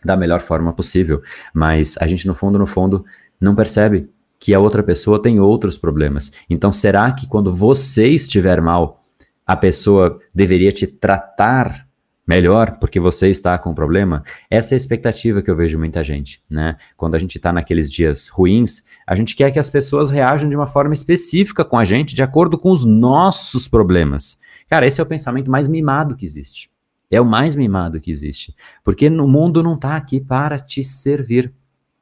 da 0.03 0.15
melhor 0.15 0.39
forma 0.39 0.71
possível, 0.73 1.21
mas 1.53 1.95
a 1.99 2.05
gente 2.05 2.27
no 2.27 2.35
fundo, 2.35 2.59
no 2.59 2.67
fundo, 2.67 3.03
não 3.39 3.55
percebe 3.55 4.09
que 4.39 4.53
a 4.53 4.59
outra 4.59 4.83
pessoa 4.83 5.21
tem 5.21 5.39
outros 5.39 5.77
problemas. 5.77 6.31
Então, 6.49 6.71
será 6.71 7.11
que 7.11 7.27
quando 7.27 7.51
você 7.53 8.07
estiver 8.07 8.61
mal, 8.61 9.04
a 9.45 9.55
pessoa 9.55 10.19
deveria 10.33 10.71
te 10.71 10.87
tratar 10.87 11.85
melhor 12.27 12.77
porque 12.79 12.99
você 12.99 13.29
está 13.29 13.57
com 13.57 13.69
um 13.69 13.75
problema? 13.75 14.23
Essa 14.49 14.73
é 14.73 14.75
a 14.75 14.77
expectativa 14.77 15.41
que 15.41 15.51
eu 15.51 15.55
vejo 15.55 15.77
muita 15.77 16.03
gente, 16.03 16.41
né? 16.49 16.75
Quando 16.97 17.15
a 17.15 17.19
gente 17.19 17.37
está 17.37 17.53
naqueles 17.53 17.91
dias 17.91 18.27
ruins, 18.29 18.83
a 19.05 19.15
gente 19.15 19.35
quer 19.35 19.51
que 19.51 19.59
as 19.59 19.69
pessoas 19.69 20.09
reajam 20.09 20.49
de 20.49 20.55
uma 20.55 20.67
forma 20.67 20.93
específica 20.93 21.63
com 21.63 21.77
a 21.77 21.83
gente, 21.83 22.15
de 22.15 22.23
acordo 22.23 22.57
com 22.57 22.71
os 22.71 22.83
nossos 22.83 23.67
problemas. 23.67 24.39
Cara, 24.67 24.87
esse 24.87 24.99
é 24.99 25.03
o 25.03 25.07
pensamento 25.07 25.51
mais 25.51 25.67
mimado 25.67 26.15
que 26.15 26.25
existe. 26.25 26.71
É 27.11 27.21
o 27.21 27.25
mais 27.25 27.55
mimado 27.55 28.01
que 28.01 28.09
existe. 28.09 28.55
Porque 28.83 29.07
o 29.07 29.27
mundo 29.27 29.61
não 29.61 29.75
está 29.75 29.95
aqui 29.95 30.19
para 30.19 30.59
te 30.59 30.83
servir. 30.83 31.53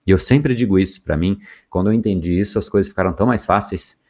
E 0.07 0.11
eu 0.11 0.17
sempre 0.17 0.55
digo 0.55 0.79
isso 0.79 1.03
para 1.03 1.17
mim, 1.17 1.37
quando 1.69 1.87
eu 1.87 1.93
entendi 1.93 2.39
isso, 2.39 2.57
as 2.57 2.69
coisas 2.69 2.89
ficaram 2.89 3.13
tão 3.13 3.27
mais 3.27 3.45
fáceis 3.45 4.01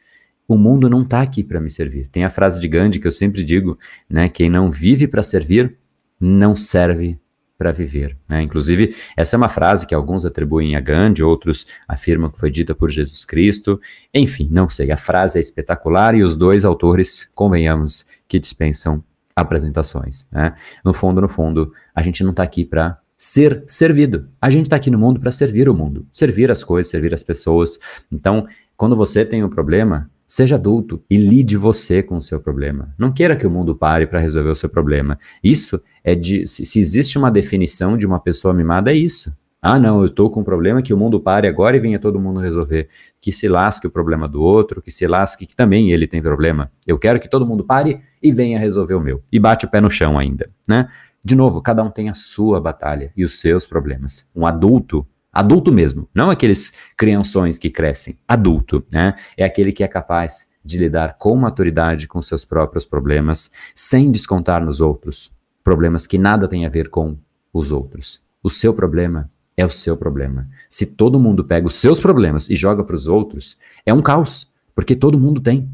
o 0.46 0.56
mundo 0.56 0.88
não 0.88 1.02
está 1.02 1.20
aqui 1.20 1.42
para 1.42 1.60
me 1.60 1.70
servir. 1.70 2.08
Tem 2.10 2.24
a 2.24 2.30
frase 2.30 2.60
de 2.60 2.68
Gandhi 2.68 2.98
que 2.98 3.06
eu 3.06 3.12
sempre 3.12 3.42
digo, 3.42 3.78
né? 4.08 4.28
Quem 4.28 4.50
não 4.50 4.70
vive 4.70 5.06
para 5.06 5.22
servir, 5.22 5.76
não 6.20 6.54
serve 6.54 7.18
para 7.56 7.72
viver. 7.72 8.16
Né? 8.28 8.42
Inclusive, 8.42 8.94
essa 9.16 9.36
é 9.36 9.38
uma 9.38 9.48
frase 9.48 9.86
que 9.86 9.94
alguns 9.94 10.24
atribuem 10.24 10.76
a 10.76 10.80
Gandhi, 10.80 11.22
outros 11.22 11.66
afirmam 11.86 12.30
que 12.30 12.38
foi 12.38 12.50
dita 12.50 12.74
por 12.74 12.90
Jesus 12.90 13.24
Cristo. 13.24 13.80
Enfim, 14.12 14.48
não 14.50 14.68
sei. 14.68 14.90
A 14.90 14.96
frase 14.96 15.38
é 15.38 15.40
espetacular 15.40 16.14
e 16.14 16.22
os 16.22 16.36
dois 16.36 16.64
autores, 16.64 17.30
convenhamos, 17.34 18.04
que 18.26 18.38
dispensam 18.38 19.02
apresentações. 19.36 20.26
Né? 20.30 20.54
No 20.84 20.92
fundo, 20.92 21.20
no 21.20 21.28
fundo, 21.28 21.72
a 21.94 22.02
gente 22.02 22.22
não 22.22 22.30
está 22.30 22.42
aqui 22.42 22.64
para 22.64 22.98
ser 23.16 23.64
servido. 23.66 24.28
A 24.40 24.50
gente 24.50 24.66
está 24.66 24.76
aqui 24.76 24.90
no 24.90 24.98
mundo 24.98 25.20
para 25.20 25.30
servir 25.30 25.68
o 25.68 25.74
mundo, 25.74 26.06
servir 26.12 26.50
as 26.50 26.64
coisas, 26.64 26.90
servir 26.90 27.14
as 27.14 27.22
pessoas. 27.22 27.78
Então, 28.10 28.46
quando 28.76 28.96
você 28.96 29.24
tem 29.24 29.44
um 29.44 29.48
problema, 29.48 30.10
Seja 30.34 30.56
adulto 30.56 31.00
e 31.08 31.16
lide 31.16 31.56
você 31.56 32.02
com 32.02 32.16
o 32.16 32.20
seu 32.20 32.40
problema. 32.40 32.92
Não 32.98 33.12
queira 33.12 33.36
que 33.36 33.46
o 33.46 33.50
mundo 33.50 33.72
pare 33.72 34.04
para 34.04 34.18
resolver 34.18 34.50
o 34.50 34.56
seu 34.56 34.68
problema. 34.68 35.16
Isso 35.44 35.80
é 36.02 36.12
de. 36.16 36.44
Se 36.48 36.80
existe 36.80 37.16
uma 37.16 37.30
definição 37.30 37.96
de 37.96 38.04
uma 38.04 38.18
pessoa 38.18 38.52
mimada, 38.52 38.90
é 38.90 38.96
isso. 38.96 39.32
Ah, 39.62 39.78
não, 39.78 40.00
eu 40.00 40.06
estou 40.06 40.28
com 40.28 40.40
um 40.40 40.44
problema 40.44 40.82
que 40.82 40.92
o 40.92 40.96
mundo 40.96 41.20
pare 41.20 41.46
agora 41.46 41.76
e 41.76 41.78
venha 41.78 42.00
todo 42.00 42.18
mundo 42.18 42.40
resolver. 42.40 42.88
Que 43.20 43.30
se 43.30 43.46
lasque 43.46 43.86
o 43.86 43.90
problema 43.92 44.26
do 44.26 44.42
outro, 44.42 44.82
que 44.82 44.90
se 44.90 45.06
lasque 45.06 45.46
que 45.46 45.54
também 45.54 45.92
ele 45.92 46.08
tem 46.08 46.20
problema. 46.20 46.68
Eu 46.84 46.98
quero 46.98 47.20
que 47.20 47.30
todo 47.30 47.46
mundo 47.46 47.62
pare 47.62 48.00
e 48.20 48.32
venha 48.32 48.58
resolver 48.58 48.94
o 48.94 49.00
meu. 49.00 49.22
E 49.30 49.38
bate 49.38 49.66
o 49.66 49.70
pé 49.70 49.80
no 49.80 49.88
chão 49.88 50.18
ainda, 50.18 50.50
né? 50.66 50.88
De 51.24 51.36
novo, 51.36 51.62
cada 51.62 51.84
um 51.84 51.92
tem 51.92 52.08
a 52.08 52.14
sua 52.14 52.60
batalha 52.60 53.12
e 53.16 53.24
os 53.24 53.38
seus 53.38 53.68
problemas. 53.68 54.28
Um 54.34 54.44
adulto 54.44 55.06
Adulto 55.34 55.72
mesmo, 55.72 56.08
não 56.14 56.30
aqueles 56.30 56.72
crianções 56.96 57.58
que 57.58 57.68
crescem. 57.68 58.16
Adulto, 58.26 58.84
né? 58.88 59.16
É 59.36 59.44
aquele 59.44 59.72
que 59.72 59.82
é 59.82 59.88
capaz 59.88 60.54
de 60.64 60.78
lidar 60.78 61.18
com 61.18 61.34
maturidade 61.34 62.06
com 62.06 62.22
seus 62.22 62.44
próprios 62.44 62.86
problemas, 62.86 63.50
sem 63.74 64.12
descontar 64.12 64.64
nos 64.64 64.80
outros. 64.80 65.32
Problemas 65.64 66.06
que 66.06 66.16
nada 66.16 66.46
têm 66.46 66.64
a 66.64 66.68
ver 66.68 66.88
com 66.88 67.16
os 67.52 67.72
outros. 67.72 68.22
O 68.42 68.48
seu 68.48 68.72
problema 68.72 69.28
é 69.56 69.66
o 69.66 69.70
seu 69.70 69.96
problema. 69.96 70.48
Se 70.68 70.86
todo 70.86 71.18
mundo 71.18 71.44
pega 71.44 71.66
os 71.66 71.74
seus 71.74 71.98
problemas 71.98 72.48
e 72.48 72.56
joga 72.56 72.84
para 72.84 72.94
os 72.94 73.06
outros, 73.06 73.56
é 73.84 73.92
um 73.92 74.02
caos, 74.02 74.52
porque 74.74 74.94
todo 74.94 75.18
mundo 75.18 75.40
tem. 75.40 75.68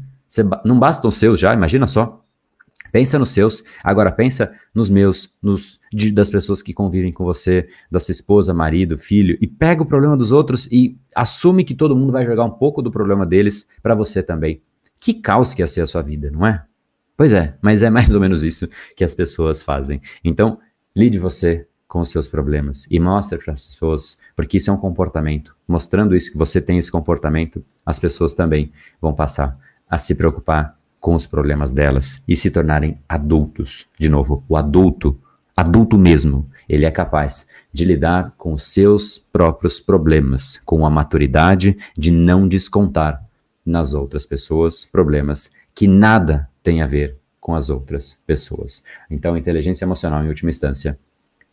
Não 0.65 0.79
bastam 0.79 1.09
os 1.09 1.17
seus 1.17 1.39
já, 1.39 1.53
imagina 1.53 1.87
só. 1.87 2.23
Pensa 2.91 3.17
nos 3.17 3.29
seus, 3.29 3.63
agora 3.83 4.11
pensa 4.11 4.51
nos 4.73 4.89
meus, 4.89 5.33
nos 5.41 5.79
de, 5.91 6.11
das 6.11 6.29
pessoas 6.29 6.61
que 6.61 6.73
convivem 6.73 7.11
com 7.11 7.23
você, 7.23 7.69
da 7.89 7.99
sua 7.99 8.11
esposa, 8.11 8.53
marido, 8.53 8.97
filho, 8.97 9.37
e 9.41 9.47
pega 9.47 9.81
o 9.81 9.85
problema 9.85 10.17
dos 10.17 10.31
outros 10.31 10.67
e 10.71 10.97
assume 11.15 11.63
que 11.63 11.73
todo 11.73 11.95
mundo 11.95 12.11
vai 12.11 12.25
jogar 12.25 12.43
um 12.43 12.51
pouco 12.51 12.81
do 12.81 12.91
problema 12.91 13.25
deles 13.25 13.69
para 13.81 13.95
você 13.95 14.21
também. 14.21 14.61
Que 14.99 15.13
caos 15.13 15.53
que 15.53 15.61
ia 15.61 15.67
ser 15.67 15.81
a 15.81 15.87
sua 15.87 16.01
vida, 16.01 16.29
não 16.29 16.45
é? 16.45 16.63
Pois 17.15 17.33
é, 17.33 17.55
mas 17.61 17.83
é 17.83 17.89
mais 17.89 18.09
ou 18.13 18.19
menos 18.19 18.43
isso 18.43 18.67
que 18.95 19.03
as 19.03 19.13
pessoas 19.13 19.61
fazem. 19.61 20.01
Então, 20.23 20.59
lide 20.95 21.19
você 21.19 21.67
com 21.87 21.99
os 21.99 22.09
seus 22.09 22.27
problemas 22.27 22.87
e 22.89 22.99
mostre 22.99 23.37
para 23.37 23.53
as 23.53 23.67
pessoas, 23.67 24.17
porque 24.35 24.57
isso 24.57 24.69
é 24.69 24.73
um 24.73 24.77
comportamento. 24.77 25.55
Mostrando 25.67 26.15
isso 26.15 26.31
que 26.31 26.37
você 26.37 26.61
tem 26.61 26.77
esse 26.77 26.91
comportamento, 26.91 27.63
as 27.85 27.99
pessoas 27.99 28.33
também 28.33 28.71
vão 29.01 29.13
passar 29.13 29.57
a 29.89 29.97
se 29.97 30.15
preocupar 30.15 30.79
com 31.01 31.15
os 31.15 31.25
problemas 31.25 31.73
delas 31.73 32.23
e 32.27 32.35
se 32.35 32.51
tornarem 32.51 32.97
adultos. 33.09 33.87
De 33.99 34.07
novo, 34.07 34.45
o 34.47 34.55
adulto, 34.55 35.19
adulto 35.57 35.97
mesmo, 35.97 36.47
ele 36.69 36.85
é 36.85 36.91
capaz 36.91 37.47
de 37.73 37.83
lidar 37.83 38.33
com 38.37 38.53
os 38.53 38.71
seus 38.71 39.17
próprios 39.17 39.79
problemas, 39.79 40.61
com 40.63 40.85
a 40.85 40.89
maturidade 40.89 41.75
de 41.97 42.11
não 42.11 42.47
descontar 42.47 43.25
nas 43.65 43.93
outras 43.93 44.25
pessoas 44.25 44.85
problemas 44.85 45.51
que 45.73 45.87
nada 45.87 46.47
tem 46.63 46.81
a 46.81 46.87
ver 46.87 47.17
com 47.39 47.55
as 47.55 47.69
outras 47.69 48.19
pessoas. 48.25 48.83
Então, 49.09 49.35
inteligência 49.35 49.83
emocional, 49.83 50.23
em 50.23 50.27
última 50.27 50.51
instância, 50.51 50.99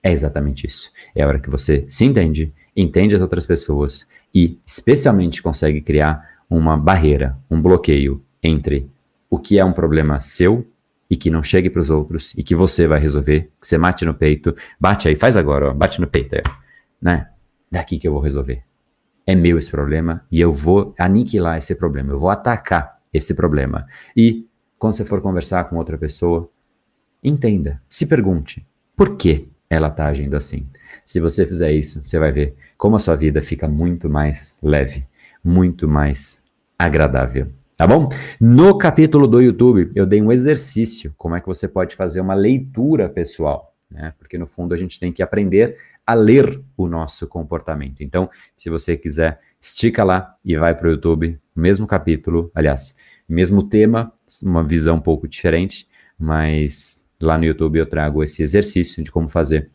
é 0.03 0.13
exatamente 0.13 0.67
isso. 0.67 0.93
É 1.15 1.23
a 1.23 1.27
hora 1.27 1.41
que 1.41 1.51
você 1.51 1.87
se 1.89 2.05
entende, 2.05 2.53
entende 2.77 3.17
as 3.17 3.23
outras 3.23 3.47
pessoas 3.47 4.07
e, 4.35 4.59
especialmente, 4.67 5.43
consegue 5.43 5.81
criar 5.81 6.39
uma 6.51 6.77
barreira, 6.77 7.37
um 7.51 7.61
bloqueio 7.61 8.23
entre 8.43 8.91
o 9.31 9.39
que 9.39 9.59
é 9.59 9.65
um 9.65 9.73
problema 9.73 10.21
seu 10.21 10.67
e 11.11 11.17
que 11.17 11.31
não 11.31 11.43
chegue 11.43 11.71
para 11.71 11.81
os 11.81 11.91
outros 11.91 12.35
e 12.37 12.43
que 12.43 12.55
você 12.55 12.87
vai 12.87 13.01
resolver, 13.01 13.51
que 13.61 13.67
você 13.67 13.79
mate 13.79 14.05
no 14.05 14.15
peito, 14.15 14.55
bate 14.79 15.09
aí, 15.09 15.17
faz 15.17 15.37
agora, 15.37 15.71
ó, 15.71 15.75
bate 15.75 16.01
no 16.01 16.07
peito, 16.07 16.37
né? 17.01 17.29
Daqui 17.71 17.99
que 17.99 18.07
eu 18.07 18.13
vou 18.13 18.21
resolver. 18.21 18.63
É 19.27 19.35
meu 19.35 19.59
esse 19.59 19.71
problema 19.71 20.25
e 20.31 20.41
eu 20.41 20.53
vou 20.53 20.95
aniquilar 20.99 21.59
esse 21.59 21.75
problema, 21.75 22.13
eu 22.13 22.19
vou 22.19 22.31
atacar 22.31 22.99
esse 23.13 23.35
problema. 23.35 23.87
E 24.17 24.47
quando 24.79 24.95
você 24.95 25.05
for 25.05 25.21
conversar 25.21 25.65
com 25.65 25.77
outra 25.77 25.99
pessoa, 25.99 26.51
entenda, 27.23 27.81
se 27.89 28.07
pergunte, 28.07 28.67
por 28.97 29.17
que 29.17 29.49
ela 29.69 29.89
está 29.89 30.07
agindo 30.07 30.37
assim? 30.37 30.67
Se 31.05 31.21
você 31.21 31.47
fizer 31.47 31.73
isso, 31.73 32.03
você 32.03 32.19
vai 32.19 32.33
ver 32.33 32.55
como 32.77 32.97
a 32.97 32.99
sua 32.99 33.17
vida 33.17 33.43
fica 33.43 33.69
muito 33.69 34.09
mais 34.09 34.57
leve, 34.63 35.07
muito 35.45 35.87
mais 35.87 36.43
agradável. 36.79 37.49
Tá 37.79 37.87
bom? 37.87 38.09
No 38.41 38.77
capítulo 38.77 39.29
do 39.29 39.41
YouTube, 39.41 39.93
eu 39.95 40.05
dei 40.05 40.21
um 40.21 40.33
exercício, 40.33 41.15
como 41.17 41.37
é 41.37 41.41
que 41.41 41.47
você 41.47 41.69
pode 41.69 41.95
fazer 41.95 42.21
uma 42.21 42.35
leitura 42.35 43.09
pessoal, 43.09 43.73
né? 43.89 44.13
Porque 44.19 44.37
no 44.37 44.49
fundo 44.49 44.75
a 44.75 44.77
gente 44.77 44.99
tem 44.99 45.13
que 45.13 45.23
aprender 45.23 45.77
a 46.05 46.13
ler 46.13 46.61
o 46.77 46.89
nosso 46.89 47.29
comportamento. 47.29 48.03
Então, 48.03 48.29
se 48.57 48.69
você 48.69 48.97
quiser, 48.97 49.39
estica 49.61 50.03
lá 50.03 50.35
e 50.45 50.57
vai 50.57 50.75
para 50.75 50.89
o 50.89 50.91
YouTube, 50.91 51.39
mesmo 51.55 51.87
capítulo, 51.87 52.51
aliás, 52.53 52.97
mesmo 53.29 53.63
tema, 53.63 54.13
uma 54.43 54.65
visão 54.65 54.97
um 54.97 55.01
pouco 55.01 55.29
diferente, 55.29 55.87
mas 56.19 57.01
lá 57.23 57.39
no 57.39 57.45
YouTube 57.45 57.79
eu 57.79 57.87
trago 57.87 58.25
esse 58.25 58.43
exercício 58.43 59.05
de 59.05 59.13
como 59.13 59.29
fazer 59.29 59.71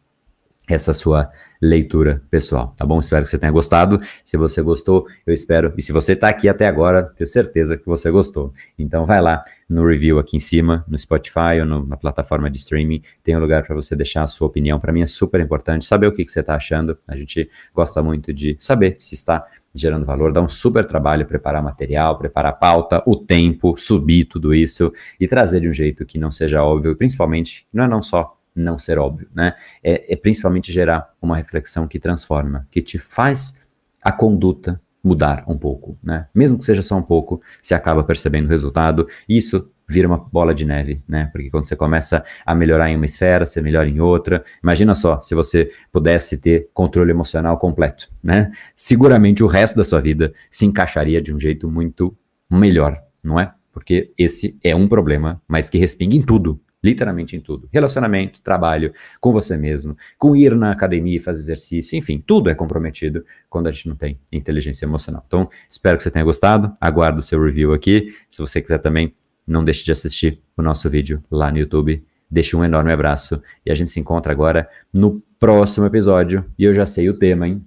essa 0.67 0.93
sua 0.93 1.29
leitura 1.61 2.21
pessoal, 2.29 2.73
tá 2.77 2.85
bom? 2.85 2.99
Espero 2.99 3.23
que 3.23 3.29
você 3.29 3.37
tenha 3.37 3.51
gostado. 3.51 4.01
Se 4.23 4.37
você 4.37 4.61
gostou, 4.61 5.05
eu 5.25 5.33
espero. 5.33 5.73
E 5.77 5.81
se 5.81 5.91
você 5.91 6.13
está 6.13 6.29
aqui 6.29 6.47
até 6.47 6.67
agora, 6.67 7.03
tenho 7.03 7.27
certeza 7.27 7.77
que 7.77 7.85
você 7.85 8.09
gostou. 8.09 8.53
Então 8.77 9.05
vai 9.05 9.21
lá 9.21 9.43
no 9.69 9.85
review 9.85 10.19
aqui 10.19 10.37
em 10.37 10.39
cima, 10.39 10.85
no 10.87 10.97
Spotify 10.97 11.59
ou 11.59 11.65
no, 11.65 11.85
na 11.85 11.97
plataforma 11.97 12.49
de 12.49 12.57
streaming, 12.57 13.01
tem 13.23 13.35
um 13.35 13.39
lugar 13.39 13.63
para 13.63 13.75
você 13.75 13.95
deixar 13.95 14.23
a 14.23 14.27
sua 14.27 14.47
opinião. 14.47 14.79
Para 14.79 14.93
mim 14.93 15.01
é 15.01 15.05
super 15.05 15.41
importante 15.41 15.85
saber 15.85 16.07
o 16.07 16.11
que, 16.11 16.23
que 16.23 16.31
você 16.31 16.41
está 16.41 16.55
achando. 16.55 16.97
A 17.07 17.15
gente 17.15 17.49
gosta 17.73 18.03
muito 18.03 18.31
de 18.31 18.55
saber 18.59 18.97
se 18.99 19.15
está 19.15 19.45
gerando 19.73 20.05
valor, 20.05 20.31
dá 20.31 20.41
um 20.41 20.49
super 20.49 20.85
trabalho 20.85 21.25
preparar 21.25 21.63
material, 21.63 22.17
preparar 22.17 22.59
pauta, 22.59 23.01
o 23.07 23.15
tempo, 23.15 23.75
subir 23.75 24.25
tudo 24.25 24.53
isso 24.53 24.93
e 25.19 25.27
trazer 25.27 25.61
de 25.61 25.69
um 25.69 25.73
jeito 25.73 26.05
que 26.05 26.19
não 26.19 26.29
seja 26.29 26.63
óbvio, 26.63 26.95
principalmente, 26.95 27.65
não 27.73 27.85
é 27.85 27.87
não 27.87 28.01
só 28.01 28.37
não 28.55 28.77
ser 28.77 28.97
óbvio, 28.99 29.27
né? 29.33 29.55
É, 29.83 30.13
é 30.13 30.15
principalmente 30.15 30.71
gerar 30.71 31.13
uma 31.21 31.35
reflexão 31.37 31.87
que 31.87 31.99
transforma, 31.99 32.67
que 32.69 32.81
te 32.81 32.97
faz 32.97 33.59
a 34.01 34.11
conduta 34.11 34.79
mudar 35.03 35.43
um 35.47 35.57
pouco, 35.57 35.97
né? 36.01 36.27
Mesmo 36.33 36.57
que 36.57 36.65
seja 36.65 36.81
só 36.81 36.95
um 36.95 37.01
pouco, 37.01 37.41
você 37.61 37.73
acaba 37.73 38.03
percebendo 38.03 38.45
o 38.45 38.49
resultado. 38.49 39.07
Isso 39.27 39.69
vira 39.87 40.07
uma 40.07 40.17
bola 40.17 40.53
de 40.53 40.65
neve, 40.65 41.03
né? 41.07 41.29
Porque 41.31 41.49
quando 41.49 41.65
você 41.65 41.75
começa 41.75 42.23
a 42.45 42.55
melhorar 42.55 42.89
em 42.89 42.95
uma 42.95 43.05
esfera, 43.05 43.45
você 43.45 43.61
melhora 43.61 43.89
em 43.89 43.99
outra. 43.99 44.43
Imagina 44.63 44.95
só, 44.95 45.21
se 45.21 45.35
você 45.35 45.69
pudesse 45.91 46.37
ter 46.37 46.69
controle 46.73 47.11
emocional 47.11 47.57
completo, 47.57 48.09
né? 48.23 48.51
Seguramente 48.75 49.43
o 49.43 49.47
resto 49.47 49.75
da 49.75 49.83
sua 49.83 49.99
vida 49.99 50.33
se 50.49 50.65
encaixaria 50.65 51.21
de 51.21 51.33
um 51.33 51.39
jeito 51.39 51.69
muito 51.69 52.15
melhor, 52.49 53.01
não 53.21 53.37
é? 53.37 53.53
Porque 53.73 54.13
esse 54.17 54.57
é 54.63 54.73
um 54.73 54.87
problema, 54.87 55.41
mas 55.47 55.69
que 55.69 55.77
respinga 55.77 56.15
em 56.15 56.21
tudo, 56.21 56.61
literalmente 56.83 57.35
em 57.35 57.39
tudo. 57.39 57.69
Relacionamento, 57.71 58.41
trabalho, 58.41 58.93
com 59.21 59.31
você 59.31 59.55
mesmo, 59.55 59.95
com 60.17 60.35
ir 60.35 60.55
na 60.55 60.71
academia 60.71 61.15
e 61.15 61.19
fazer 61.19 61.39
exercício, 61.39 61.97
enfim, 61.97 62.21
tudo 62.25 62.49
é 62.49 62.55
comprometido 62.55 63.25
quando 63.49 63.67
a 63.67 63.71
gente 63.71 63.87
não 63.87 63.95
tem 63.95 64.19
inteligência 64.31 64.85
emocional. 64.85 65.23
Então, 65.25 65.49
espero 65.69 65.97
que 65.97 66.03
você 66.03 66.11
tenha 66.11 66.25
gostado, 66.25 66.73
aguardo 66.81 67.19
o 67.19 67.23
seu 67.23 67.41
review 67.41 67.73
aqui. 67.73 68.13
Se 68.29 68.39
você 68.39 68.61
quiser 68.61 68.79
também, 68.79 69.13
não 69.47 69.63
deixe 69.63 69.83
de 69.83 69.91
assistir 69.91 70.41
o 70.57 70.61
nosso 70.61 70.89
vídeo 70.89 71.23
lá 71.29 71.51
no 71.51 71.57
YouTube. 71.57 72.03
Deixe 72.29 72.55
um 72.55 72.63
enorme 72.63 72.91
abraço 72.91 73.41
e 73.65 73.71
a 73.71 73.75
gente 73.75 73.91
se 73.91 73.99
encontra 73.99 74.31
agora 74.31 74.67
no 74.91 75.21
próximo 75.37 75.85
episódio. 75.85 76.45
E 76.57 76.63
eu 76.63 76.73
já 76.73 76.85
sei 76.85 77.09
o 77.09 77.13
tema, 77.13 77.47
hein? 77.47 77.63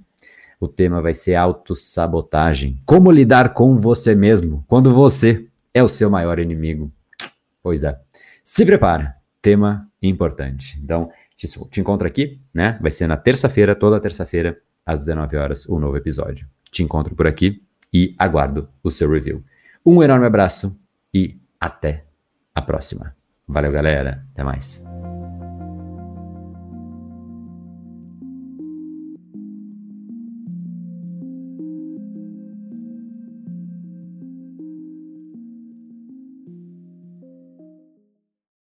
O 0.58 0.66
tema 0.66 1.00
vai 1.02 1.14
ser 1.14 1.34
autossabotagem. 1.34 2.80
Como 2.84 3.12
lidar 3.12 3.52
com 3.52 3.76
você 3.76 4.14
mesmo 4.14 4.64
quando 4.66 4.92
você 4.92 5.46
é 5.72 5.82
o 5.82 5.88
seu 5.88 6.10
maior 6.10 6.38
inimigo. 6.38 6.90
Pois 7.62 7.84
é. 7.84 8.05
Se 8.48 8.64
prepara, 8.64 9.16
tema 9.42 9.90
importante. 10.00 10.80
Então, 10.80 11.10
te, 11.34 11.48
te 11.68 11.80
encontro 11.80 12.06
aqui, 12.06 12.38
né? 12.54 12.78
Vai 12.80 12.92
ser 12.92 13.08
na 13.08 13.16
terça-feira, 13.16 13.74
toda 13.74 13.98
terça-feira, 13.98 14.56
às 14.86 15.00
19 15.00 15.36
horas, 15.36 15.68
um 15.68 15.80
novo 15.80 15.96
episódio. 15.96 16.48
Te 16.70 16.84
encontro 16.84 17.12
por 17.16 17.26
aqui 17.26 17.60
e 17.92 18.14
aguardo 18.16 18.68
o 18.84 18.90
seu 18.90 19.10
review. 19.10 19.44
Um 19.84 20.00
enorme 20.00 20.26
abraço 20.26 20.78
e 21.12 21.36
até 21.60 22.04
a 22.54 22.62
próxima. 22.62 23.16
Valeu, 23.48 23.72
galera. 23.72 24.24
Até 24.32 24.44
mais. 24.44 24.86